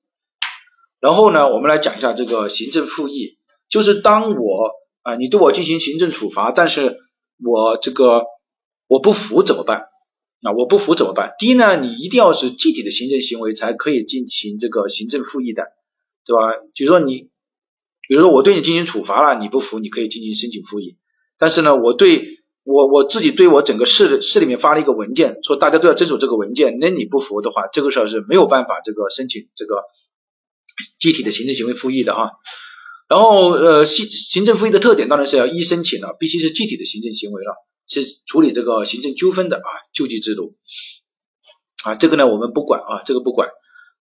[0.99, 3.37] 然后呢，我们来讲一下这个行政复议，
[3.69, 4.71] 就是当我
[5.03, 6.97] 啊，你对我进行行政处罚，但是
[7.41, 8.23] 我这个
[8.87, 9.83] 我不服怎么办？
[10.41, 11.33] 那，我不服怎么办？
[11.37, 15.63] 第一呢，你一定要是具体的行政行为才可以进行这个行政复议的，
[16.25, 16.61] 对吧？
[16.75, 17.29] 就说你，
[18.07, 20.97] 比如说我对你进行处罚了，你不服，你可以进行申请复议。
[21.37, 29.83] 但是呢，我对我我自己对我整个市市里面发了一个文件，说大家都要遵守这个文件，那你不服的话，这个时候是没有办法这个申请这个。
[30.97, 32.31] 具体的行政行为复议的啊，
[33.09, 37.51] 然后呃行行政复议的特点当然是要一申请了，必须是具体的行政行为了，
[37.89, 40.55] 是处理这个行政纠纷的啊救济制度
[41.83, 43.49] 啊这个呢我们不管啊这个不管，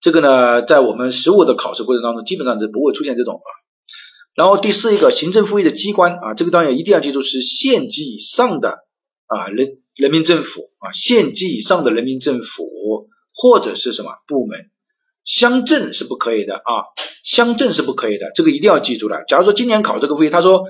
[0.01, 3.51] 这个呢在我们实务的考试过程当中基本上是不会出现这种啊。
[4.35, 8.79] 然后第四一个行政复议的机关啊这个当然一定要记住是县级以上的
[9.27, 14.71] 啊人人民政府啊县级以上的人民政府或者是什么部门。
[15.25, 16.89] 乡镇是不可以的啊，
[17.23, 19.25] 乡镇是不可以的，这个一定要记住了。
[19.29, 20.65] 假如说今年考这个会，他说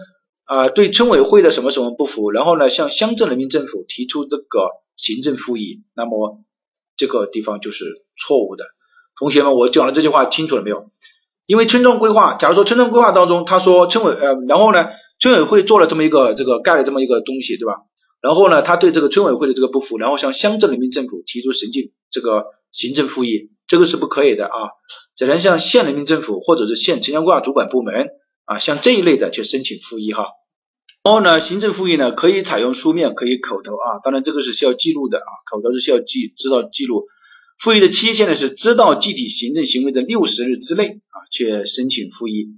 [0.49, 4.45] 啊对村委会的什么什么不服，然后呢向乡镇人民政府提出这个
[4.97, 6.41] 行政复议，那么
[6.97, 7.85] 这个地方就是
[8.17, 8.65] 错误的。
[9.19, 10.91] 同学们，我讲的这句话清楚了没有？
[11.45, 14.89] 因为村庄规划，假如说村庄规划当中他说村委呃，然后呢
[15.21, 17.75] 村委会做了这么一个这个盖了这么一个东西，对吧？
[18.23, 23.51] 然后呢他对这个村委会的这个不服，然后向乡镇人民政府提出行政这个行政复议。
[23.67, 24.73] 这个是不可以的啊，
[25.15, 28.09] 只能向县人民政府或者是县城乡规划主管部门
[28.47, 30.25] 啊，像这一类的去申请复议哈。
[31.09, 37.07] 然后呢，行政复议呢可以采用书面，可以口头啊，当然这个是需要记录的啊，口头是需要记知道记录。
[37.59, 42.49] 复议的期限呢是知道具体行政行为的六十日之内啊去申请复议。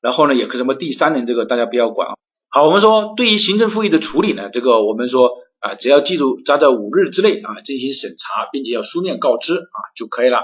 [0.00, 2.14] 然后呢，也可什么第三人这个大家不要管啊。
[2.48, 5.28] 好，我们说对于行政复议的处理呢，这个我们说。
[5.60, 10.38] 啊，只要记住，扎在五日之内啊进行审查，并且要书面告知啊就可以了。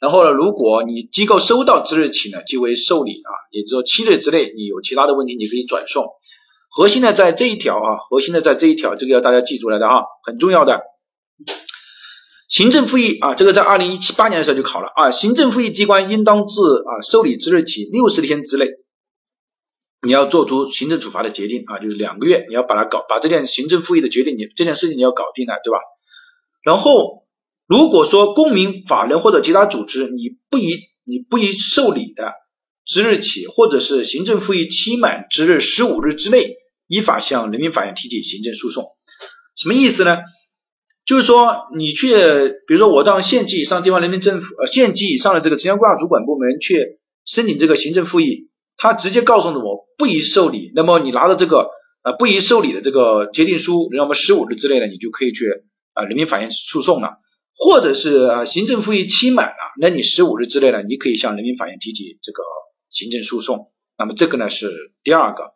[0.00, 6.04] 然后呢，如果你机构收到之日起呢，即为受理啊，也就是说七日之内，你有其他的问题，你可以转送。
[6.74, 10.80] 核心呢在这一条啊，核心的在这一条，这个要大家记住来的啊，很重要的。
[12.48, 18.66] 行政复议啊，这个在二零一七八年的时候就考了啊，行政复议机关应当自啊受理之日起六十天之内。
[20.00, 25.78] 你要做出行政处罚的决定啊，就是两个月，你要把它搞，把这件行政复议的决定，你这件事情你要搞定了，对吧？
[26.62, 27.26] 然后
[27.66, 30.70] 如果说公民、法人或者其他组织，你不以
[31.04, 32.32] 你不以受理的
[32.84, 36.56] 之日起，或者是行政复议期满之日十五日之内，
[36.92, 38.84] 依法向人民法院提起行政诉讼，
[39.56, 40.18] 什么意思呢？
[41.06, 42.14] 就是说你去，
[42.66, 51.70] 比如说我到县级以上地方人民政府，呃，县级以上的这个城乡规划主管部门去申请这个行政复议，他直接告诉了我不宜受理，那么你拿着这个
[52.04, 55.46] 呃不宜受理的这个决定书，那么十五日之内呢，你就可以去
[55.94, 57.20] 啊人民法院诉讼了，
[57.56, 62.42] 或者是啊行政复议期满了，那你十五日之内呢，你可以向人民法院提起这个
[62.90, 64.70] 行政诉讼，那么这个呢是
[65.02, 65.52] 第二个。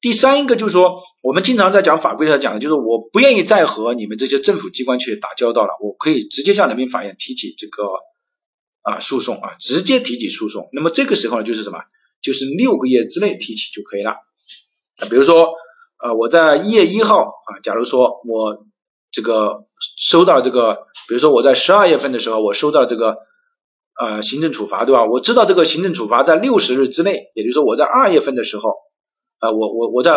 [0.00, 7.84] 第三一个就是说，我们经常在讲法规上讲的，就是我不愿意再和你们这些政府机关去打交道了，我可以直接向人民法院提起这个
[8.82, 10.68] 啊诉讼啊，直接提起诉讼。
[10.72, 11.80] 那么这个时候呢，就是什么？
[12.22, 14.12] 就是六个月之内提起就可以了。
[14.98, 15.54] 啊，比如说
[16.00, 18.66] 呃，我在一月一号啊，假如说我
[19.10, 19.64] 这个
[19.98, 23.16] 收到这个，比如说我在十二月份的时候，我收到这个
[24.00, 25.06] 呃行政处罚，对吧？
[25.06, 28.74] 我知道这个行政处罚在六十日之内，也就是说我在二月份的时候。
[29.38, 30.12] 啊，我我我在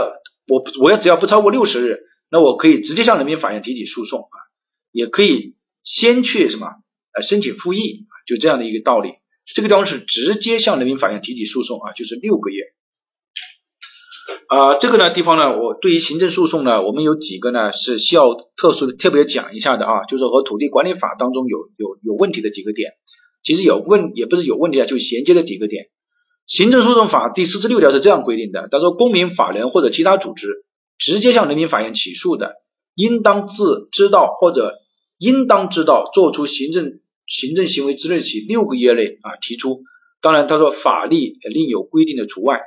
[0.48, 4.36] 我我要只要不超过六十日，那我可以直接向人民法院提起诉讼啊，
[4.92, 6.68] 也可以先去什么
[7.14, 9.14] 呃申请复议，就这样的一个道理。
[9.54, 12.64] 这个地方是直接向人民法院提起诉讼啊，就是六个月。
[14.48, 22.92] 啊，这个呢地方呢，我对于行政诉讼呢，我们有几个呢是需要特殊的特别讲一下的啊，就是和土地管理法当中有有有问题的几个点，
[23.44, 25.90] 其实有问也不是有问题啊，就衔接的几个点。
[26.52, 30.66] 行政诉讼法第四十六条是这样规定的：他说，公民、法人或者其他组织
[30.98, 32.56] 直接向人民法院起诉的，
[32.94, 34.76] 应当自知道或者
[35.18, 39.84] 应当知道作出行政行政行为之日起六个月内啊提出。
[40.22, 42.60] 当然，他说法律另有规定的除外。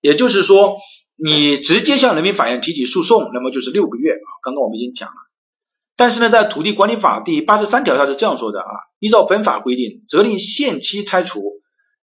[0.00, 0.76] 也就是说，
[1.16, 4.28] 你直接向人民法院提起诉讼，那么就是六个月啊。
[4.44, 5.16] 刚刚我们已经讲了。
[5.96, 11.42] 但是呢，在土地管理法第八十三条下是这样说的啊：依照本法规定，责令限期拆除。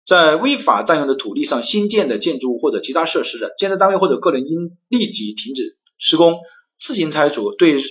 [0.06, 6.34] 在违法占用的土地上新建的建筑物或者其他设施的建设单位或者个人应立即停止施工，
[6.78, 7.82] 自行拆除；对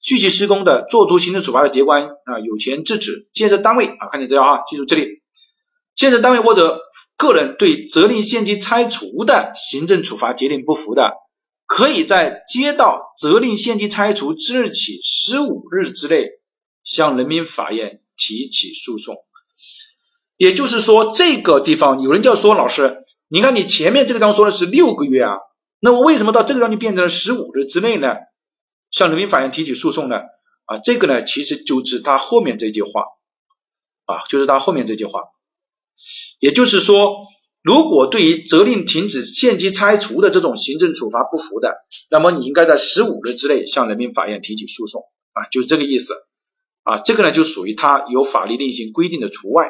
[0.00, 5.20] 续期施工的，作出行政处罚的机关啊有权制止建设单位啊，看见这条啊，记住这里，
[5.94, 6.80] 建设单位或者
[7.16, 11.12] 个人对责令限期拆除的行政处罚决定不服的，
[11.66, 16.30] 可以在接到责令限期拆除之日起十五日之内
[16.82, 19.16] 向人民法院提起诉讼。
[20.38, 25.34] 也就是说，这个地方有人就要说，老师，你看你前面这个地方说的是六个月啊，
[25.80, 28.14] 那么为什么到这个地方就变成了十五日之内呢？
[28.90, 30.16] 向人民法院提起诉讼呢？
[30.64, 32.88] 啊，这个呢，其实就指他后面这句话
[34.06, 35.20] 啊，就是他后面这句话。
[36.38, 37.16] 也就是说，
[37.60, 41.74] 如果对于责令停止限期拆除的这种行政处罚不服的，
[42.10, 46.14] 那么你应该在十五日之内向人民法院提起诉讼啊，就是这个意思
[46.84, 47.00] 啊。
[47.00, 49.66] 这个呢，就属于他有法律另行规定的除外。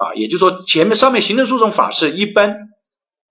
[0.00, 2.48] 啊，也就是说，前面上面行政诉讼法是一般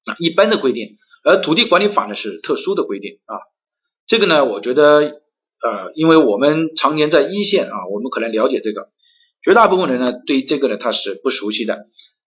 [0.06, 3.34] 啊一般的规定，而土地管理法呢是特殊的规定啊。
[4.06, 8.90] 这个呢，我觉得呃，因为我们常年在一线啊，我们可能了解这个，
[9.44, 11.74] 绝大部分人呢对这个呢他是不熟悉的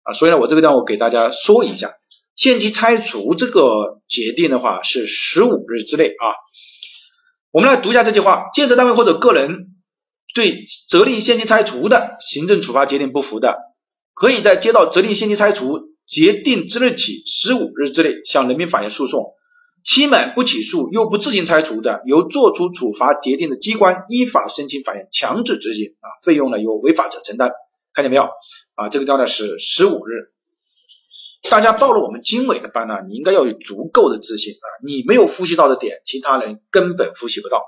[0.03, 1.94] 啊，所以呢，我这个地方我给大家说一下，
[2.35, 6.25] 限期拆除这个决定的话是十五日之内啊。
[7.53, 9.68] 我们来读一下这句话：建设单位或者个人
[10.35, 13.57] 对责令限期拆除的行政处罚决定不服的。
[14.16, 19.35] 可以在接到责令限期拆除决定之日起十五日之内向人民法院诉讼，
[19.85, 27.50] 期满不起诉又不自行拆除的，由作出处罚决定的机关依法申请法院强制执行啊，费用呢由违法者承担。
[27.92, 28.22] 看见没有
[28.74, 28.88] 啊？
[28.88, 30.33] 这个叫呢是十五日。
[31.50, 37.62] 大家报了我们经纬的班呢，你应该要有足够的自信啊，你没有复习到的点，其他人根本复习不到。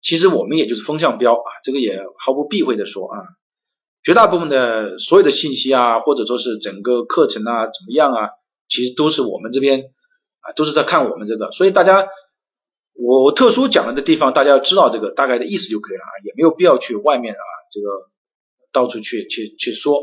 [0.00, 3.18] 其实我们也就是风向标啊，这个也毫不避讳的说啊。
[4.08, 8.30] 绝大部分的所有的信息啊，或者说是整个课程啊，怎么样啊，
[8.66, 9.82] 其实都是我们这边
[10.40, 12.08] 啊，都是在看我们这个，所以大家
[12.94, 17.86] 我特殊讲了的地方，大家要知道这个大概的意思就可以了啊，也没有必要去外面啊，这个
[18.72, 20.00] 到处去去去说，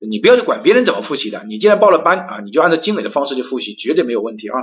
[0.00, 4.56] 你不要去管别人怎么复习的，你既然报了班啊，你就按照精美的方式去复习，绝对没有问题啊。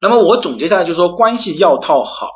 [0.00, 2.26] 那么我总结下来就是说，关系要套好。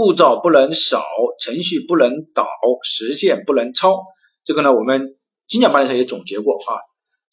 [0.00, 1.04] 步骤不能少，
[1.40, 2.48] 程序不能倒，
[2.82, 4.00] 时限不能超。
[4.46, 6.80] 这个呢，我们精讲班的时候也总结过啊。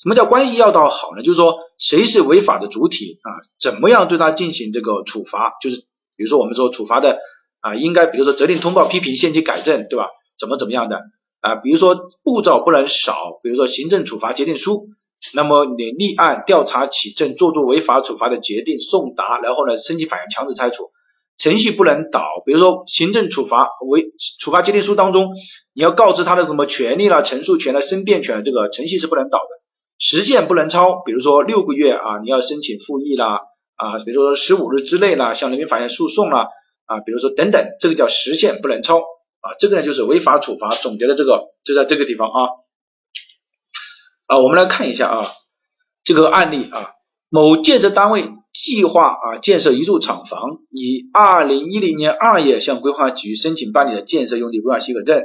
[0.03, 1.23] 什么叫关系要道好呢？
[1.23, 3.32] 就是说谁是违法的主体啊？
[3.58, 5.54] 怎么样对他进行这个处罚？
[5.62, 5.77] 就是
[6.17, 7.19] 比如说我们说处罚的
[7.62, 10.10] 啊，应该比如说责令通报、批评、限期改正，对吧？
[10.37, 10.98] 怎么怎么样的
[11.39, 11.56] 啊？
[11.56, 14.89] 比如说步骤不能少，比如说行政处罚决定书，
[15.33, 20.91] 那么你立案、调查、起证、做出违法处罚的决定、送达，然后呢，申请法院强制拆除。
[21.38, 25.29] 程序不能倒，比如说行政处罚为处罚决定书当中，
[25.73, 29.46] 你要告知他的什么权利啦、陈述权啦、申辩权，这个程序是不能倒的。
[30.00, 33.42] 时限不能超，比如说六个月啊，你要申请复议啦
[33.75, 36.50] 啊，比如说十五日之内啦，向人民法院诉讼啦
[36.85, 39.04] 啊，比如说等等，这个叫时限不能超啊。
[39.40, 42.40] 啊，这个呢就是违法处罚总结的这个就在这个地方啊
[44.25, 45.31] 啊，我们来看一下啊
[46.04, 46.92] 这个案例啊，
[47.29, 48.29] 某建设单位
[48.60, 50.39] 计划啊建设一处厂房，
[50.71, 55.21] 以二零一零年二月向规划局申请办理的建设用地规划许可证，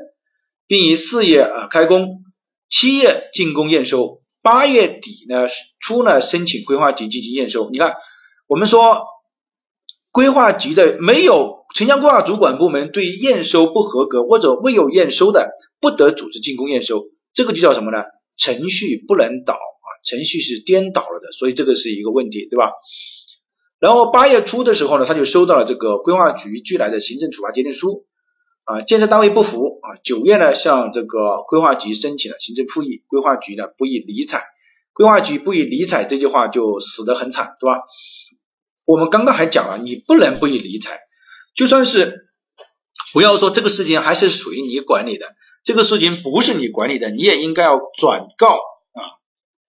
[0.67, 2.23] 并于四月啊开工，
[2.69, 5.47] 七月竣工验收，八月底呢
[5.81, 7.71] 初呢申请规划局进行验收。
[7.71, 7.95] 你看，
[8.47, 9.05] 我们说
[10.11, 11.63] 规划局的没有。
[11.75, 17.97] 城乡规划主管部门对验收不合格或者未有验收的，不得组织竣工验收，这个就叫什么呢？
[18.39, 22.73] 程序不能倒啊，程序是颠倒了的，所以这个是一个问题，对吧？
[23.83, 28.07] 然后八月初的时候呢，他就收到了这个规划局寄来的行政处罚决定书
[28.63, 34.45] 啊，建设单位不服啊，九月呢向这个规划局申请了行政复议，规划局呢不予理睬，
[34.93, 37.83] 规划局不予理睬这句话就死得很惨，对吧？
[38.85, 41.01] 我们刚刚还讲了，你不能不予理睬。
[41.57, 42.29] 就算是
[43.13, 45.27] 不要说这个事情还是属于你管理的，
[45.65, 49.19] 这个事情不是你管理的，你也应该要转告啊，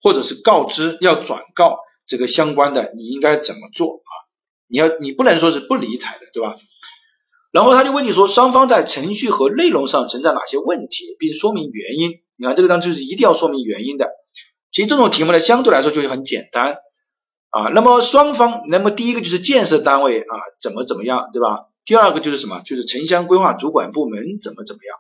[0.04, 4.03] 或者是告知要转告这个相关的，你应该怎么做？
[4.68, 6.56] 你要你不能说是不理睬的，对吧？
[7.52, 12.12] 然后他就问你说，双方在程序和内容上存在哪些问题，并说明原因。
[12.36, 14.10] 你看这个当中就是一定要说明原因的。
[14.72, 16.78] 其实这种题目呢，相对来说就很简单
[17.52, 17.70] 啊。
[17.76, 21.68] 那么双方，那么第一个就是建设单位啊，怎么怎么样，对吧？
[21.86, 22.62] 第二个就是什么？
[22.66, 24.98] 就是城乡规划主管部门怎么怎么样？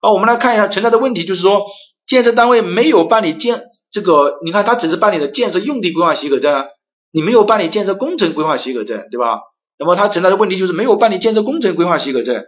[0.00, 1.66] 好，我们来看一下存在的问题，就是说
[2.06, 6.54] 建设单位没有办理建这个，你看他只是办理了建设用地规划许可证，
[7.12, 9.40] 你没有办理建设工程规划许可证，对吧？
[9.78, 12.44] 那么他存在的问题就是没有办理建设工程规划许可证。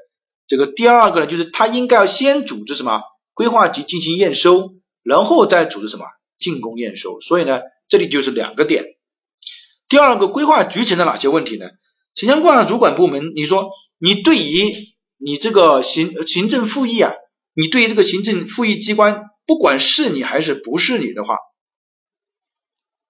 [0.46, 3.00] 这个第二个呢，就是他应该要先组织什么
[3.34, 6.06] 规划局进行验收，然后再组织什么
[6.38, 7.20] 竣工验收。
[7.20, 8.84] 所以呢，这里就是两个点。
[9.88, 11.66] 第二个规划局存在哪些问题呢？
[12.14, 14.72] 城乡规划主管部门，你说你对于
[15.18, 17.12] 你这个行行政复议啊，
[17.54, 21.34] 你对于这个行政复议机关，不管是你还是不是你的话，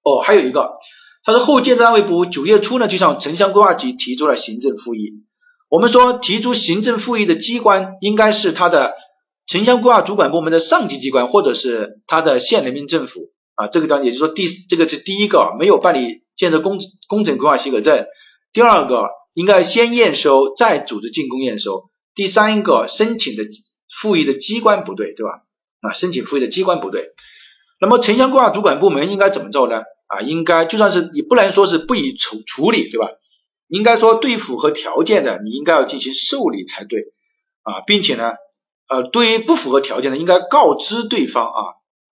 [0.03, 0.79] 哦，还有一个，
[1.25, 5.25] 他说后建设单位部九月初呢就向城乡规划局提出了行政复议。
[5.71, 8.93] 我们说提出行政复议的机关应该是他的
[9.47, 18.07] 城乡规划主管部门的上级机关，或者是他的县人民政府啊，这个方也就是说第这个是第一个没有办理建设工工程规划许可证。
[18.53, 21.91] 第二个应该先验收，再组织竣工验收。
[22.15, 23.45] 第三个申请的
[24.01, 25.43] 复议的机关不对，对吧？
[25.81, 27.09] 啊，申请复议的机关不对。
[27.81, 29.83] 那么城乡规划主管部门应该怎么做呢？
[30.17, 33.09] 啊，应该就算是你不能说是不予处处理，对吧？
[33.69, 37.01] 应该说对符合条件的，你应该要进行受理才对
[37.63, 38.33] 啊，并且呢，
[38.89, 41.61] 呃，对于不符合条件的，应该告知对方啊，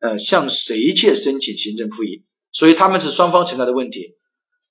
[0.01, 2.25] 呃，向谁去申请行政复议。
[2.53, 4.17] 所以他们是双方存在的问题。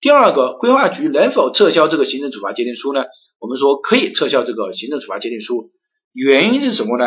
[0.02, 3.02] 第二个，规划局能否撤销这个行政处罚决定书呢？
[3.40, 5.72] 我们说可以撤销这个行政处罚决定书，
[6.14, 7.06] 原因是什么呢？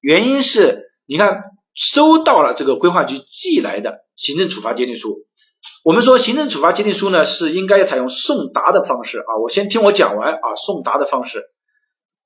[0.00, 1.42] 原因是你看
[1.74, 5.26] 收到了这个规划局寄来的行政处罚决定书，
[5.86, 9.38] 我们说行政处罚决定书呢是应该采用送达的方式啊。
[9.40, 11.44] 我先听我讲完啊，送达的方式，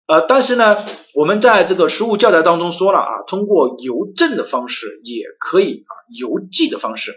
[0.07, 7.13] 呃，但是呢，我们在这个实务教材当中说了啊，通过邮政的方式也可以啊，邮寄的方式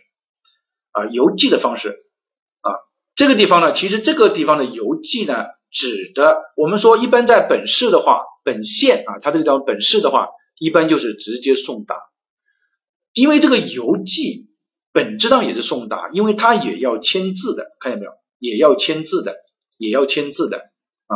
[0.92, 1.92] 啊，邮寄的方式
[2.60, 2.76] 啊。
[3.16, 10.28] 这个地方呢，其实这个地方的邮寄呢，指的我们说一般在本市的话，本县啊，它这个地方本市的话，
[10.60, 11.96] 一般就是直接送达，
[13.14, 14.50] 因为这个邮寄
[14.94, 18.12] 本质上也是送达，因为他也要签字的，看见没有？
[18.40, 19.36] 也要签字的，
[19.78, 21.16] 也要签字的啊，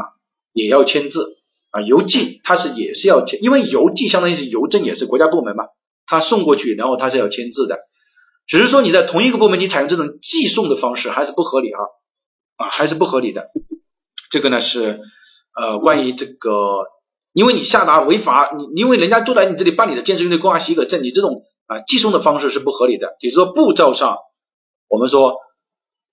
[0.51, 1.37] 也要签字
[1.71, 5.65] 啊，邮寄他是也是要签，因为邮寄相当于是邮政也是国家部门嘛，
[6.05, 7.79] 他送过去，然后他是要签字的。
[8.47, 11.79] 只是说你在同一个部门，你采用这种寄送的方式还是不合理啊
[12.55, 13.49] 啊，还是不合理的。
[14.31, 15.01] 这个呢是
[15.53, 16.51] 呃关于这个，
[17.33, 23.15] 因为你下达违法，你因为人家都来你这里办理的建设用地规划许可证，你这种啊寄送的方式是不合理的。
[23.19, 24.17] 也就是说步骤上，
[24.89, 25.35] 我们说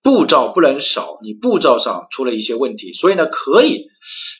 [0.03, 3.87] 步骤不能少，你步骤上出了一些问题，所以呢可以。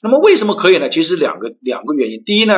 [0.03, 0.89] 那么为什么可以呢？
[0.89, 2.23] 其实两个两个原因。
[2.23, 2.53] 第一呢，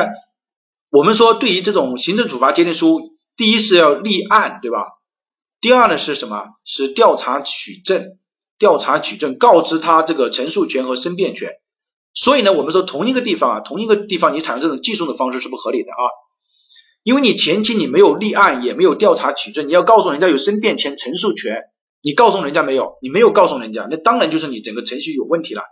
[0.90, 3.00] 我们说对于这种行政处罚决定书，
[3.36, 4.78] 第一是要立案，对吧？
[5.60, 6.44] 第二呢是什么？
[6.64, 8.18] 是调查取证，
[8.58, 11.52] 调查取证，告知他这个陈述权和申辩权。
[12.14, 16.02] 所以呢，我们说同一个地方啊，同一个地方你采用这种寄送的方式是不合理的啊，
[17.02, 21.62] 因为你前期你没有立案，也没有调查取证，你要告诉人家有申辩权、陈述权，
[22.02, 22.98] 你告诉人家没有？
[23.02, 25.62] 你没有告诉人家，那当然就是你整个程序有问题了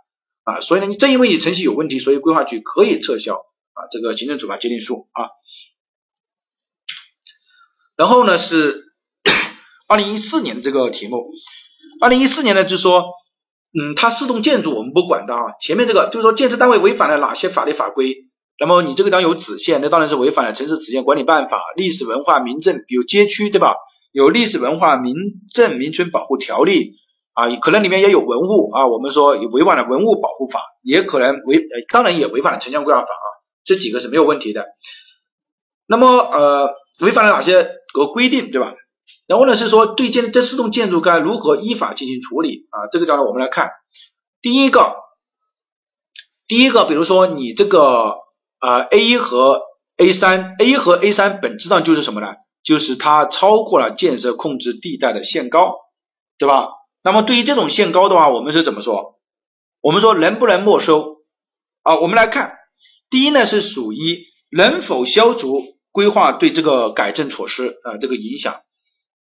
[0.43, 0.61] 啊。
[0.61, 5.29] 所以呢，你正因为你程序有问题，所以规划局可以撤销啊这个行政处罚决定书啊。
[7.95, 8.85] 然后呢是。
[9.89, 11.31] 二零一四年的这个题目，
[12.01, 13.05] 二零一四年呢，就是说，
[13.71, 15.39] 嗯，它四栋建筑我们不管的啊。
[15.61, 18.27] 前面这个就是说，建设单位违反了哪些法律法规
[18.59, 23.75] 那么你这个地方有子县，那当然是违反了城市子县管理办法、历史文化名镇有街区，对吧？
[24.11, 25.13] 有历史文化名
[25.53, 26.93] 镇名村保护条例
[27.33, 33.27] 啊，可能里面也有文物啊，我们说也违反了文物保护法，也可能违，当然也违反了城乡规划法啊，
[33.63, 34.65] 这几个是没有问题的。
[35.85, 38.73] 那么呃，违反了哪些个规定，对吧？
[39.27, 42.87] 然后呢是说对建这四栋建筑该如何依法进行处理啊？
[42.89, 43.69] 这个地方我们来看，
[44.41, 44.95] 第一个，
[46.47, 48.15] 第一个，比如说你这个。
[48.59, 49.61] 啊，A 一和
[49.97, 52.27] A 三，A 一和 A 三本质上就是什么呢？
[52.63, 55.75] 就是它超过了建设控制地带的限高，
[56.37, 56.67] 对吧？
[57.01, 59.19] 那么对于这种限高的话，我们是怎么说？
[59.79, 61.17] 我们说能不能没收？
[61.83, 62.57] 啊，我们来看，
[63.09, 65.61] 第一呢是属于能否消除
[65.93, 68.61] 规划对这个改正措施啊这个影响。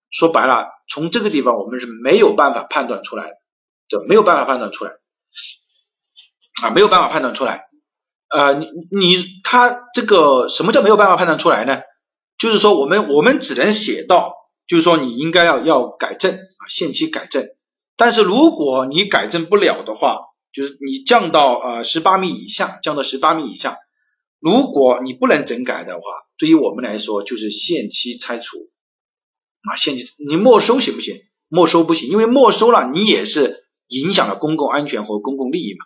[0.10, 3.36] 说白了，从这个地方我们是没有办法判断出来的，
[3.88, 4.92] 对，没有办法判断出来
[6.64, 7.71] 啊，没有办法判断出来。
[8.32, 11.82] 呃，你你他这个什么叫没有办法判断出来呢？
[12.38, 14.34] 就是说我们我们只能写到，
[14.68, 17.48] 就是说你应该要要改正啊，限期改正。
[17.98, 20.22] 但是如果你改正不了的话，
[20.54, 23.78] 就是你降到呃十八米以下，降到十八米以下，
[24.40, 26.02] 如果你不能整改的话，
[26.38, 28.58] 对于我们来说就是限期拆除
[29.70, 31.22] 啊，限期你没收行不行？
[31.50, 35.86] 没收不行，因为没收了你也是影响了公共安全和公共利益嘛。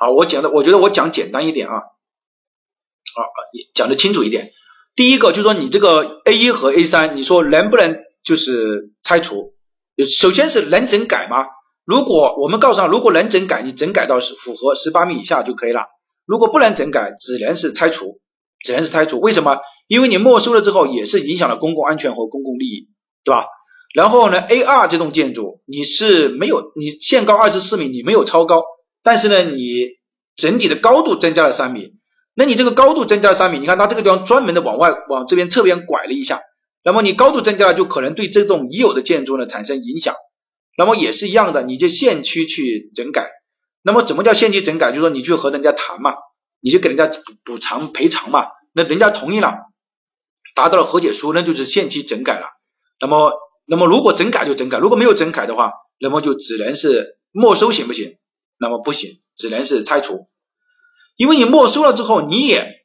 [0.00, 3.20] 好，我讲的，我觉得我讲简单一点啊，啊，
[3.74, 4.52] 讲的清楚一点。
[4.96, 9.52] 第一个就是说，你这个 A 一和 A 三，你说能不能就是拆除？
[10.18, 11.44] 首先是能整改吗？
[11.84, 15.82] 如果我们告诉他，如果能整改，你整改到是符合十八米以下就可以了。
[16.24, 18.20] 如果不能整改，只能是拆除，
[18.64, 19.20] 只能是拆除。
[19.20, 19.58] 为什么？
[19.86, 22.88] 因为你没收了之后，也是影响了公共安全和公共利益，
[23.22, 23.44] 对吧？
[23.94, 28.62] 然后呢，A 二这栋建筑你是没有，你限高二十四米，你没有超高。
[29.02, 29.66] 但是呢，你
[30.36, 31.94] 整体的高度增加了三米，
[32.34, 36.40] 那你这个高度增加了三米，你看它这个地方专门的往外往这边侧边拐了一下，
[36.84, 40.14] 那么你高度增加了，就可能对这栋已有的建筑呢产生影响。
[40.76, 43.30] 那么也是一样的，你就限期去整改。
[43.82, 44.90] 那么怎么叫限期整改？
[44.90, 46.12] 就是说你去和人家谈嘛，
[46.60, 49.56] 你就给人家补补偿赔偿嘛，那人家同意了，
[50.54, 52.46] 达到了和解书，那就是限期整改了。
[53.00, 53.32] 那么
[53.66, 58.16] 那么如果整改就整改，如果没有整改的话，那么就只能是没收，行不行？
[58.60, 60.28] 那么不行，只能是拆除，
[61.16, 62.84] 因为你没收了之后，你也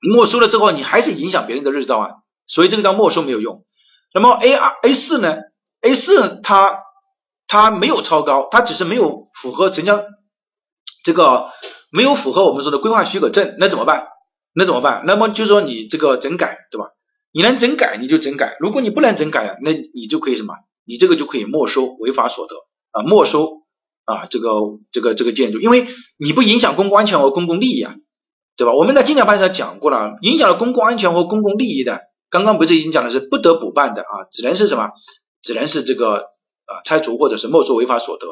[0.00, 2.08] 没收了之后，你还是影响别人的日照啊，
[2.46, 3.64] 所以这个叫没收没有用。
[4.14, 5.38] 那么 A 二 A 四呢
[5.80, 6.78] ？A 四它
[7.48, 10.04] 它没有超高，它只是没有符合城乡
[11.02, 11.50] 这个
[11.90, 14.06] 没有符合我们说的规划许可证，那怎么办？
[14.54, 15.02] 那怎么办？
[15.04, 16.90] 那么就说你这个整改，对吧？
[17.32, 20.54] 你能整改你就整改，如果你不能整改了，那你就可以什么？
[20.84, 22.54] 你这个就可以没收违法所得
[22.92, 23.61] 啊，没收。
[24.04, 24.48] 啊，这个
[24.90, 25.86] 这个这个建筑，因为
[26.18, 27.94] 你不影响公共安全和公共利益啊，
[28.56, 28.74] 对吧？
[28.74, 32.00] 我们在经典判上讲过了，影响了公共安全和公共利益的，
[32.30, 34.90] 刚刚不是已经讲的是不得补办的啊，只能是什么？
[35.42, 36.26] 只能是这个
[36.66, 38.26] 啊拆除或者是没收违法所得，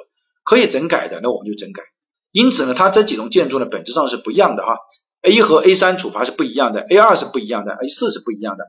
[0.44, 1.82] 可以整改的，那我们就整改。
[2.32, 4.76] 因此呢，它这几种建筑呢本质上是不一样的哈
[5.22, 8.64] ，A 一和 A 三处罚是不一样的，A 二是不一样的，A 四是不一样的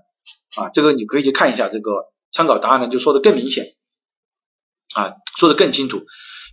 [0.56, 1.92] 啊，这个你可以去看一下这个
[2.34, 3.76] 参考答案呢，就说的更明显
[4.96, 6.04] 啊，说的更清楚。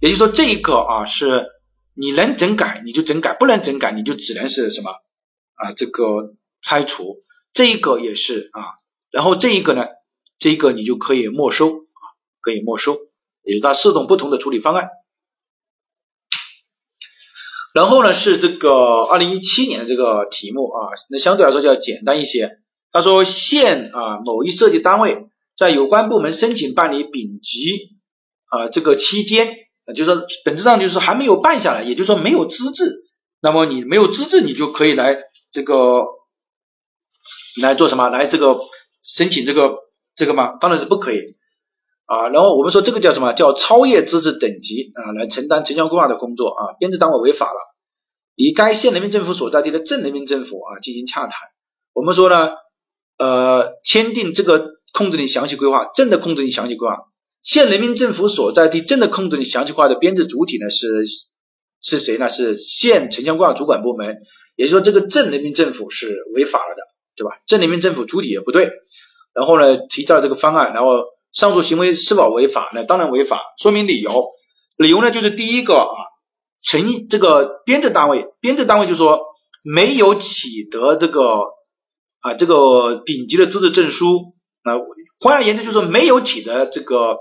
[0.00, 1.46] 也就是说，这一个啊是
[1.94, 4.92] 你能整改你就整改，不能整改你就只能是什么
[5.54, 7.16] 啊这个拆除，
[7.52, 8.62] 这一个也是啊，
[9.10, 9.86] 然后这一个呢，
[10.38, 12.02] 这一个你就可以没收啊，
[12.40, 12.96] 可以没收，
[13.42, 14.90] 也是它四种不同的处理方案。
[17.74, 22.58] 然后呢是这个二零一七年的这个题目啊，那相对来说就要简单一些。
[22.92, 25.26] 他说县啊某一设计单位
[25.56, 27.98] 在有关部门申请办理丙级
[28.46, 29.54] 啊这个期间。
[29.94, 33.04] 就是说，本质上就是还没有办下来，也就是说没有资质。
[33.40, 35.16] 那么你没有资质，你就可以来
[35.50, 36.04] 这个
[37.60, 38.08] 来做什么？
[38.08, 38.58] 来这个
[39.02, 39.76] 申请这个
[40.14, 40.56] 这个吗？
[40.60, 41.20] 当然是不可以
[42.06, 42.28] 啊。
[42.28, 43.32] 然后我们说这个叫什么？
[43.32, 46.74] 叫超越资质等级啊，来承担城乡规划的工作啊。
[46.78, 47.58] 编制单位违法了，
[48.34, 51.32] 与该县人民政府所在地的镇人民政府啊进行洽谈。
[51.94, 52.50] 我们说呢，
[53.18, 56.96] 呃，签订这个控制令详细规划，镇的控制令详细规划。
[57.42, 61.04] 县人民政府所在地镇的控制令详细规划的编制主体呢是
[61.80, 62.28] 是谁呢？
[62.28, 64.16] 是县城乡规划主管部门，
[64.56, 66.82] 也就是说这个镇人民政府是违法了的，
[67.16, 67.38] 对吧？
[67.46, 68.70] 镇人民政府主体也不对，
[69.32, 70.88] 然后呢提交了这个方案，然后
[71.32, 72.70] 上述行为是否违法？
[72.74, 74.30] 那当然违法，说明理由，
[74.76, 75.96] 理由呢就是第一个啊，
[76.62, 79.20] 城这个编制单位，编制单位就是说
[79.62, 81.22] 没有取得这个
[82.20, 84.34] 啊这个丙级的资质证书
[84.64, 84.80] 那。
[85.20, 87.18] 换而言之，就是说没有取得这个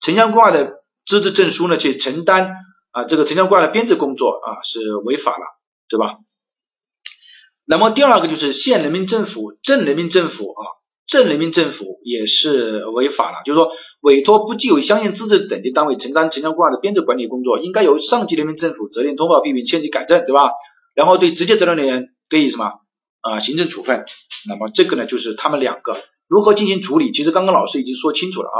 [0.00, 2.50] 城乡规划的资质证书呢，去承担
[2.90, 5.44] 啊这个城乡规划的编制工作啊是违法了，
[5.90, 6.16] 对吧？
[7.66, 10.64] 那么第二个就是县人民政府、镇人民政府啊，
[11.06, 13.68] 镇人民政府也是违法了，就是说
[14.00, 20.48] 委托不具有相应资质等级单位承担城乡规划的编制管理工作，应该由上级人民政府责令通报批评签订改正，对吧？
[20.94, 22.72] 然后对直接责任人员给予什么
[23.20, 24.06] 啊行政处分？
[24.48, 26.02] 那么这个呢就是他们两个
[26.34, 27.12] 如何进行处理？
[27.12, 28.58] 其实刚刚老师已经说清楚了啊，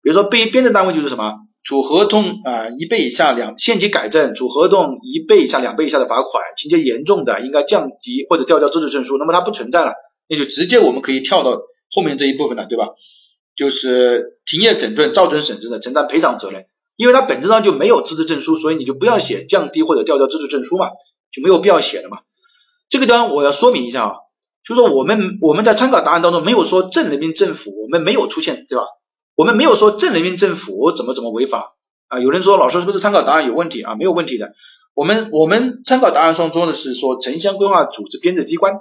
[0.00, 1.24] 比如说被编制单位就是什么？
[1.64, 9.18] 处合同啊一倍以下两限期改正，处合同一倍以下两倍以下的罚款，情节严重的应该降级或者吊销资质证书。
[9.18, 9.94] 那么它不存在了，
[10.28, 11.58] 那就直接我们可以跳到
[11.90, 12.90] 后面这一部分了，对吧？
[13.56, 16.66] 就是停业整顿造成损失的承担赔偿责任，
[16.96, 20.88] 因为它本质上就没有资质证书，所以你就不要写降低或者吊销资质证书嘛，
[21.32, 22.18] 就没有必要写了嘛。
[22.90, 24.12] 这个地方我要说明一下啊，
[24.66, 28.84] 就说我们我们在参考答案当中没有说镇人民政府，我们没有出现，对吧？
[29.36, 31.74] 我们没有说镇人民政府怎么怎么违法
[32.08, 32.18] 啊？
[32.18, 33.94] 有人说老师是不是参考答案有问题啊？
[33.94, 34.52] 没有问题的。
[34.94, 38.74] 我们我们参考答案上说的是说城乡规划组织编制机关，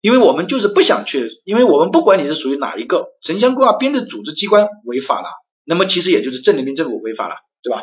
[0.00, 5.28] 因为我们就是不想去，因为我们不管你是属于哪一个城乡规划编制组织机关违法了，
[5.64, 7.82] 那么其实也就是镇人民政府违法了，对吧？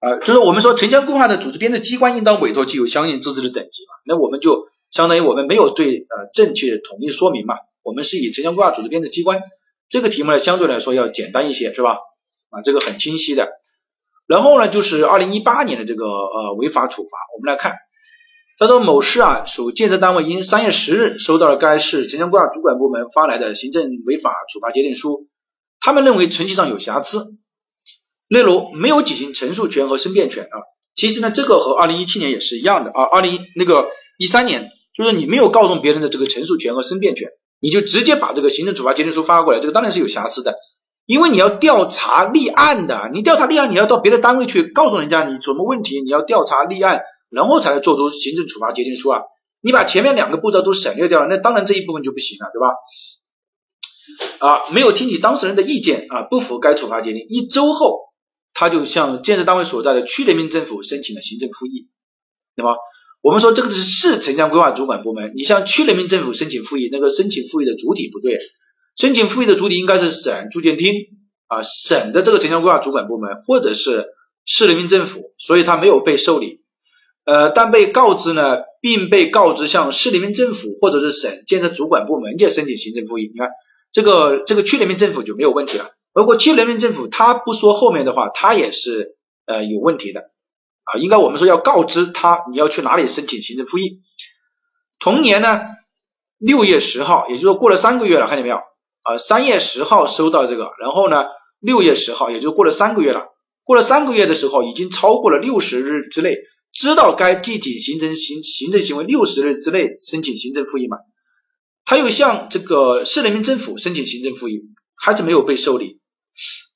[0.00, 9.40] 啊，就是我们说城乡规划的组织编制机关应当委托具有相应资质的等级嘛，那我们就相当于我们没有对呃正确统一说明嘛，我们是以城乡规划组织编制机关。
[9.88, 11.96] 这个题目呢，相对来说要简单一些，是吧？
[12.50, 13.48] 啊，这个很清晰的。
[14.26, 17.74] 然后呢，就是二零一八年的这个呃违法处罚，我们来看，
[18.58, 25.26] 他说某市啊属建设单位因三月十日收到了该市城乡规划主管部门发来的行政违法处罚决定书，
[25.80, 27.36] 他们认为程序上有瑕疵，
[28.28, 30.56] 例如没有举行陈述权和申辩权啊。
[30.94, 33.88] 其实呢，这个和二零一七年也是一样的啊，二零那个
[34.18, 37.28] 一三年就是你没有告诉别人的这个陈述权和申辩权。
[37.64, 40.56] 你就直接把这个行政处罚决定书发过来，这个当然是有瑕疵的，
[41.06, 49.20] 因为你要调查立案的，你调查立案，你要到别的单位去告诉人家你什么问题，你要调查立案，然后才能做出行政处罚决定书啊。
[49.60, 52.66] 你把前面两个步骤都省略掉了，那当然这一部分就不行了，对吧？
[54.44, 58.00] 啊，没有听取当事人的意见啊，不服该处罚决定，一周后
[58.54, 61.86] 他就向建设单位所在的区人民政府申请了行政复议，
[62.56, 62.72] 对吧？
[63.22, 68.36] 我们说这个是市城乡规划主管部门，你向区人民政府申请复议，那个申请复议的主体不对，
[68.96, 70.92] 申请复议的主体应该是省住建厅
[71.46, 74.06] 啊，省的这个城乡规划主管部门或者是
[74.44, 76.62] 市人民政府，所以他没有被受理，
[77.24, 78.42] 呃，但被告知呢，
[78.80, 83.50] 并被告知向市人民政府或者是省建设主管部门去申请行政复议，你看
[83.92, 89.14] 这个这个区人民政府就没有问题了，如果区人民政府他不说后面的话，他也是
[89.46, 90.31] 呃有问题的。
[90.92, 94.00] 啊，应该我们说要告知他你要去哪里申请行政复议。
[94.98, 95.62] 同年呢，
[96.38, 98.56] 六月十号，也就是说过了三个月了，看见没有？
[98.56, 101.24] 啊，三月十号收到这个，然后呢，
[101.60, 103.28] 六月十号，也就过了三个月了。
[103.64, 106.36] 过了三个月的时候，已经超过了六十日之内，
[106.72, 110.98] 知道该具体形成行行政行为六十日之内申请行政复议嘛？
[111.84, 114.60] 他又向这个市人民政府申请行政复议，
[114.94, 116.00] 还是没有被受理。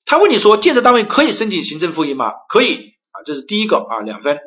[0.04, 2.32] 他问你说，建设单位可以申请行政复议吗？
[2.48, 2.95] 可以。
[3.24, 4.38] 这是第一个啊，两分。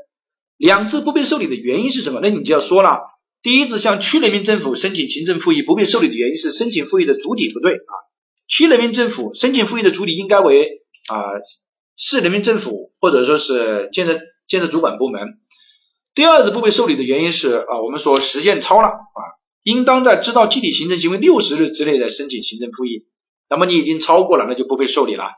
[0.58, 2.20] 两次不被受理的原因是什么？
[2.22, 3.00] 那你就要说了，
[3.42, 7.94] 第一次向区人民政府申请行政复议不被受理的原因是申请复议的主体不对啊。
[8.48, 11.16] 区人民政府申请复议的主体应该为啊
[11.96, 15.40] 市人民政府或者说是建设建设主管部门。
[16.14, 19.22] 第二次不被受理的原因是啊，我们说时限超了啊，
[19.64, 23.06] 应当在知道具体行政行为六十日之内的申请行政复议。
[23.50, 25.32] 那么你已经超过了，那就不被受理了。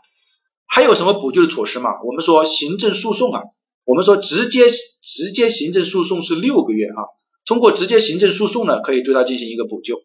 [0.74, 1.90] 还有什么补救的措施吗？
[2.06, 3.42] 我们说行政诉讼啊，
[3.84, 7.12] 我们说直接直接行政诉讼是六个月啊，
[7.46, 9.98] 通过直接行政诉讼呢，可以对他进行一个补救。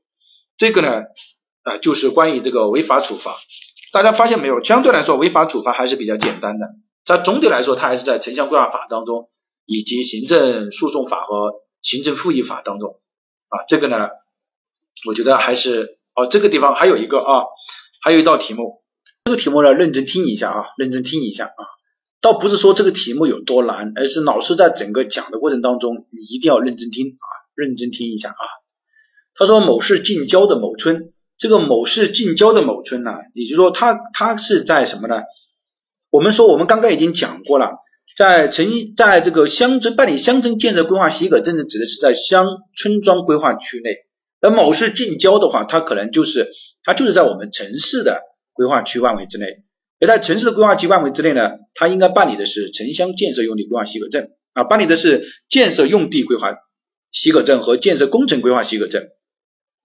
[0.57, 1.05] 这个呢，
[1.63, 3.37] 啊，就是关于这个违法处罚。
[3.93, 4.61] 大家发现没有？
[4.65, 6.67] 相对来说，违法处罚还是比较简单的。
[7.05, 9.31] 它总体来说，它还是在城乡规划法当中，
[9.67, 12.99] 以及行政诉讼法和行政复议法当中
[13.51, 13.63] 啊。
[13.69, 14.09] 这个呢，
[15.07, 17.45] 我觉得还是哦，这个地方还有一个啊，
[18.03, 18.83] 还有一道题目。
[19.27, 21.61] 这个题目呢，认真听一下啊，认真听一下啊，
[22.21, 28.45] 倒不是说这个题目有多难，而是老师在整个讲的过程当中，你一定要认真听啊，认真听一下啊。
[29.35, 35.17] 他说某市近郊的某村，这个某市近郊的某村呢，也就是说，它它是在什么呢？
[36.11, 37.79] 我们说我们刚刚已经讲过了，
[38.17, 42.47] 在城在这个乡镇办理乡村建设规划许可证的，指的是在乡
[42.77, 43.91] 村庄规划区内。
[44.41, 46.53] 而某市近郊的话，它可能就是
[46.85, 48.23] 它就是在我们城市的。
[48.57, 49.47] 规划区范围之内，
[50.01, 51.43] 而在城市的规划区范围之内呢，
[51.75, 56.57] 它应该办理的是城乡建设用地规划许可证啊，办理的是建设用地规划
[57.13, 59.05] 许可证和建设工程规划许可证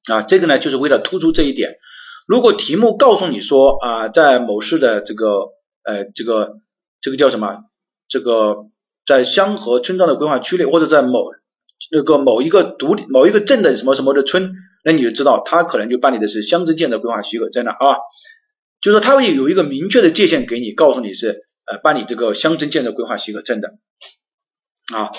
[0.10, 1.76] 啊，这个呢就是为了突出这一点。
[2.28, 5.50] 如果题目告诉你说啊，在某市的这个
[5.84, 6.54] 呃这个
[7.02, 7.66] 这个叫什么
[8.08, 8.68] 这个
[9.06, 11.26] 在乡和村庄的规划区内，或者在某
[11.92, 14.54] 那个某一个独立某一个镇的什么什么的村，
[14.86, 17.78] 那你就知道他可能就办理的是乡镇建设规划许可证了啊。
[18.82, 23.70] 就是他会有一个明确的界限给你，告诉你是呃办理这个乡镇建设规划许可证的
[24.94, 25.12] 啊。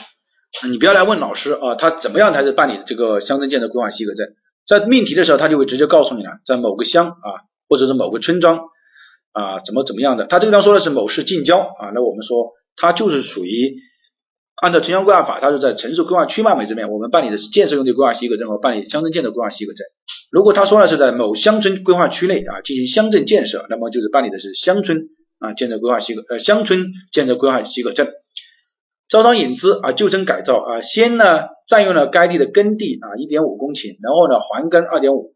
[0.69, 4.27] 你不要来问老师啊，他怎么样才是办理这个乡镇建设规划许可证？
[4.67, 7.29] 在命题的时候，他就会直接告诉你了，在某个乡啊，
[7.69, 8.59] 或者是某个村庄
[9.33, 10.27] 啊，怎么怎么样的。
[10.27, 13.77] 他这个地方说的是某市近郊啊，那我们说它就是属于
[14.61, 19.85] 按照城乡规划法，它是在城市规划区范围这边，我们办理的是建设用地规划许可证和办理乡镇建设规划许可证。
[20.31, 28.09] 如果他说的是在某乡村规划区内啊进行乡镇建设，那么就是办理的是乡村啊建设规划许可呃乡村建设规划许可证。
[29.09, 31.25] 招商引资啊，旧村改造啊，先呢
[31.67, 35.35] 占用了该地的耕地啊一点五公顷，然后呢还耕二点五，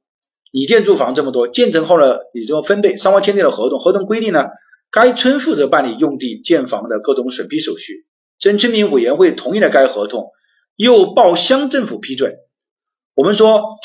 [0.52, 4.44] 拟建住房这么多，建成后呢你这个分配，双方签订了合同，合同规定呢
[4.90, 8.06] 该村负责办理用地建房的各种审批手续，
[8.38, 10.30] 镇村民委员会同意了该合同，
[10.76, 12.34] 又报乡政府批准。
[13.14, 13.78] 我们说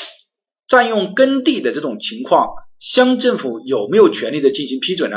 [0.68, 2.48] 占用耕地的这种情况，
[2.78, 5.16] 乡政府有没有权利的进行批准呢？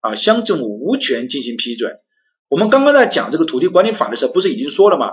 [0.00, 1.92] 啊，乡政府无权进行批准。
[2.48, 5.12] 我们刚刚在讲这个土地管理法的时候，不是已经说了吗？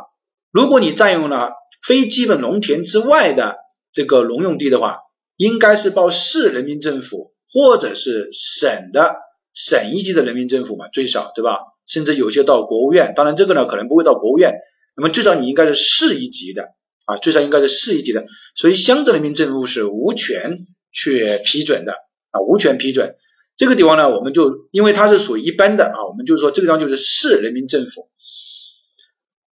[0.51, 1.51] 如果你占用了
[1.85, 3.57] 非基本农田之外的
[3.91, 4.99] 这个农用地的话，
[5.35, 9.15] 应该是报市人民政府或者是省的
[9.53, 11.59] 省一级的人民政府嘛，最少对吧？
[11.87, 14.53] 甚至有些到国务院，当然这个呢可能不会到国务院，
[14.95, 16.69] 那么最少你应该是市一级的
[17.05, 18.25] 啊，最少应该是市一级的，
[18.55, 21.93] 所以乡镇人民政府是无权去批准的
[22.31, 23.15] 啊，无权批准。
[23.55, 28.09] 这个地方呢，我们就因为它是属于一般的啊，我们就说这个地方就是市人民政府，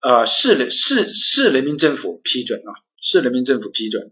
[0.01, 4.11] 啊市人市市人民政府批准啊，市人民政府批准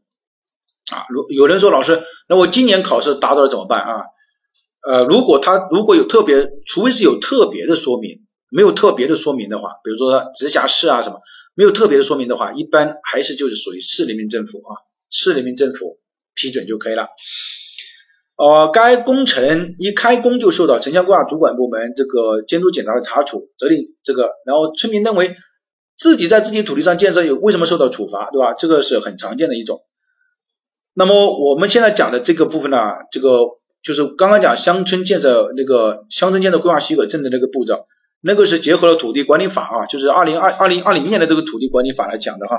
[0.93, 1.07] 啊。
[1.09, 4.03] 如有人说老师，那我今年考试达到了怎么办啊？
[4.87, 8.21] 呃，如果他如果有特别，除非是有特别的说明，
[8.51, 11.21] 没有特别的说明的话，比如说直辖市啊什么，
[11.55, 15.99] 没有特别的说明的话，一般还是就是属于市人民政府啊，市人民政府
[16.35, 17.09] 批准就可以了。
[18.37, 25.37] 呃，该工程一开工就受到城乡规划主管部门这个监督检查的查处，责令这个，然后村民认为
[25.95, 28.55] 自己在自己土地上建设有为什么受到处罚，对吧？
[28.55, 29.83] 这个是很常见的一种。
[30.95, 32.79] 那么我们现在讲的这个部分呢，
[33.13, 33.29] 这个
[33.83, 37.87] 就是刚刚讲乡村建设那个乡村建设规划许可证的那个步骤，
[38.21, 42.57] 那个是结合了土地管理法啊，就是二零二二零二零年的这个土地管理法来讲的哈，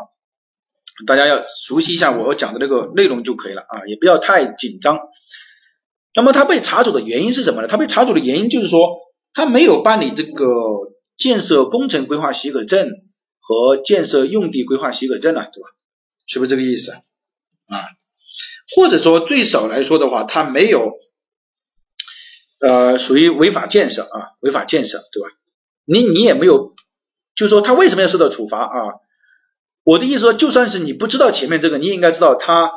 [1.05, 4.99] 大家要熟悉一下我讲的那个内容就可以了啊，也不要太紧张。
[6.13, 7.67] 那么他被查处的原因是什么呢？
[7.67, 8.79] 他被查处的原因就是说
[9.33, 10.45] 他没有办理这个
[11.17, 12.89] 建设工程规划许可证
[13.39, 15.69] 和建设用地规划许可证啊，对吧？
[16.27, 16.99] 是不是这个意思啊？
[18.75, 20.91] 或者说最少来说的话，他没有
[22.61, 25.29] 呃属于违法建设啊，违法建设对吧？
[25.85, 26.73] 你你也没有，
[27.35, 28.93] 就是说他为什么要受到处罚啊？
[29.83, 32.71] 我的意思说，就算是你不知道前面这个，你也应该知道他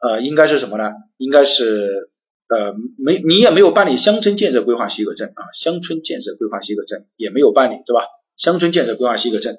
[0.00, 0.84] 呃应该是什么呢？
[1.16, 2.10] 应该是。
[2.50, 8.06] 呃，没，你也没有办理乡村建设规划许可证啊，乡村建设规划许可证也没有办理，对吧？
[8.38, 9.58] 乡村建设规划许可证，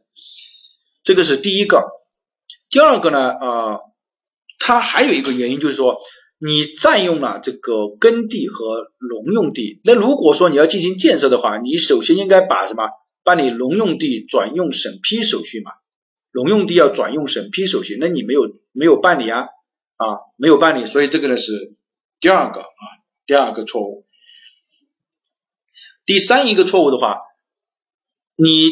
[1.04, 1.84] 这个是第一个。
[2.68, 3.82] 第二个呢，呃，
[4.58, 6.00] 他还有一个原因就是说，
[6.40, 12.90] 你占用了这个耕地和农用地，那如果说你要进行建设的话，你首先应该把什么
[13.24, 15.72] 办理农用地转用审批手续嘛？
[16.32, 19.48] 农用地要转用审批手续，那你没有没有办理啊？
[19.98, 20.06] 啊，
[20.38, 21.76] 没有办理，所以这个呢是。
[22.22, 22.84] 第二个啊，
[23.26, 24.06] 第二个错误，
[26.06, 27.22] 第三一个错误的话，
[28.36, 28.72] 你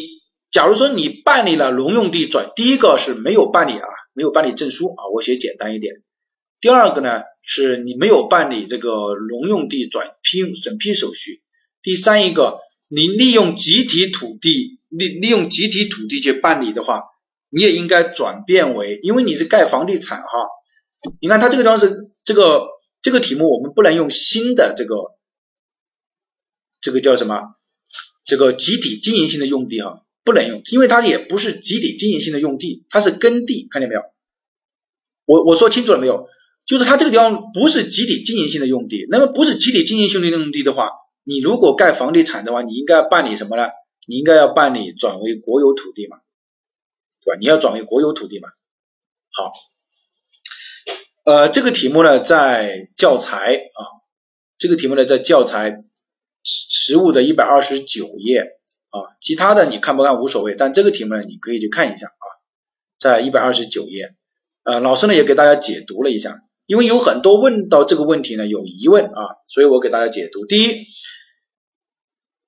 [0.50, 6.02] 假如说你办理了农用地转，第一个是没有办理啊，没有办理证书啊，我写简单一点。
[6.60, 11.42] 第二个呢，是你没有办理这个农用地转批审批手续。
[11.82, 17.02] 第三一个，你利用集体土地利利用集体土地去办理的话，
[17.48, 20.28] 你也应该转变为，因为你是盖房地产哈，
[21.20, 22.68] 你看它这个地方是这个。
[23.00, 25.14] 这个题目我们不能用新的这个
[26.80, 27.54] 这个叫什么？
[28.26, 34.00] 这个集体经营性的用地哈，不能用，因为它也不是集体经营性的用地，它是耕地，看见没有？
[35.26, 36.26] 我我说清楚了没有？
[36.68, 40.90] 就是它这个地方不是集体经营性的用地，那么不是集体经营性的用地的话，
[41.24, 43.62] 你如果盖房地产的话，你应该办理什么呢？
[44.06, 46.18] 你应该要办理转为国有土地嘛，
[47.24, 47.38] 对吧？
[47.40, 48.48] 你要转为国有土地嘛。
[49.32, 49.52] 好。
[51.24, 53.80] 呃，这个题目呢，在教材啊，
[54.58, 55.84] 这个题目呢，在教材
[56.42, 58.40] 实物的一百二十九页
[58.88, 62.24] 啊，其他的你看不看无所谓，但这个题目呢，你可以去看一下啊，
[62.98, 64.14] 在一百二十九页，
[64.64, 70.44] 呃，老师呢也给大家解读了一下，因为有很多问到这个问题呢有疑问啊，所以我给大家解读。
[70.44, 70.84] 第一，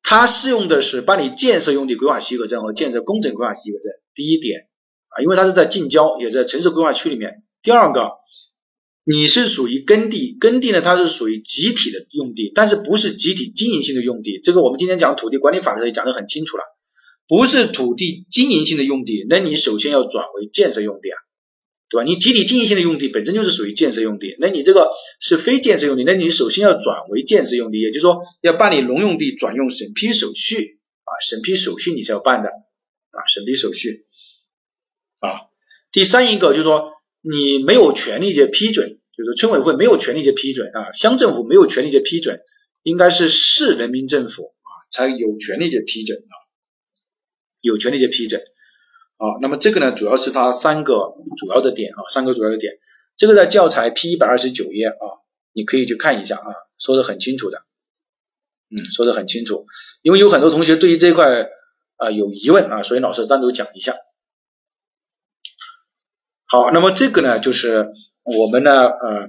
[0.03, 4.69] 它适用的是办理建设用地规划许可证和建设工程规划许可证，第一点
[5.09, 7.45] 啊，因为它是在近郊，也在城市规划区里面。
[7.63, 8.11] 第二个，
[9.05, 14.39] 你是属于耕地，耕地呢它是属于集体的用地，但是不是集体经营性的用地。
[14.45, 16.65] 这个我们今天讲土地管理法的时候讲的很清楚了，
[17.27, 21.17] 不是土地经营性的用地，那你首先要转为建设用地啊。
[21.91, 22.05] 对吧？
[22.05, 34.07] 你集体经营性的用地本身就是属于建设用地，那你这个是非建设用地，那你首先要转为建设用地，也就是说要办理农用地转用审批手续啊，审批手续你是要办的啊，审批手续
[35.19, 35.51] 啊。
[35.91, 42.39] 第三一个就是说你没有权利去批准，就是村委会没有权利去批准啊，乡政府没有权利去批准，
[42.85, 46.35] 应该是市人民政府啊才有权利去批准啊，
[47.61, 48.41] 有权利去批准。
[49.43, 52.79] 那么这个呢，主要是它三个主要的点啊，三个主要的点，
[53.17, 55.21] 这个在教材 P 一百二十九页啊，
[55.53, 57.59] 你可以去看一下啊，说的很清楚的，
[58.71, 59.67] 嗯，说的很清楚，
[60.01, 61.51] 因为有很多同学对于这一块
[61.97, 63.97] 啊有疑问啊，所以老师单独讲一下。
[66.47, 67.93] 好，那么这个呢，就是
[68.23, 69.29] 我们呢，呃，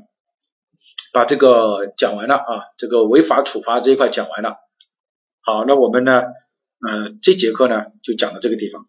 [1.13, 4.55] 把这个讲完了啊，这个违法处罚这一块讲完了。
[5.41, 6.21] 好，那我们呢，
[6.87, 8.87] 呃，这节课呢就讲到这个地方。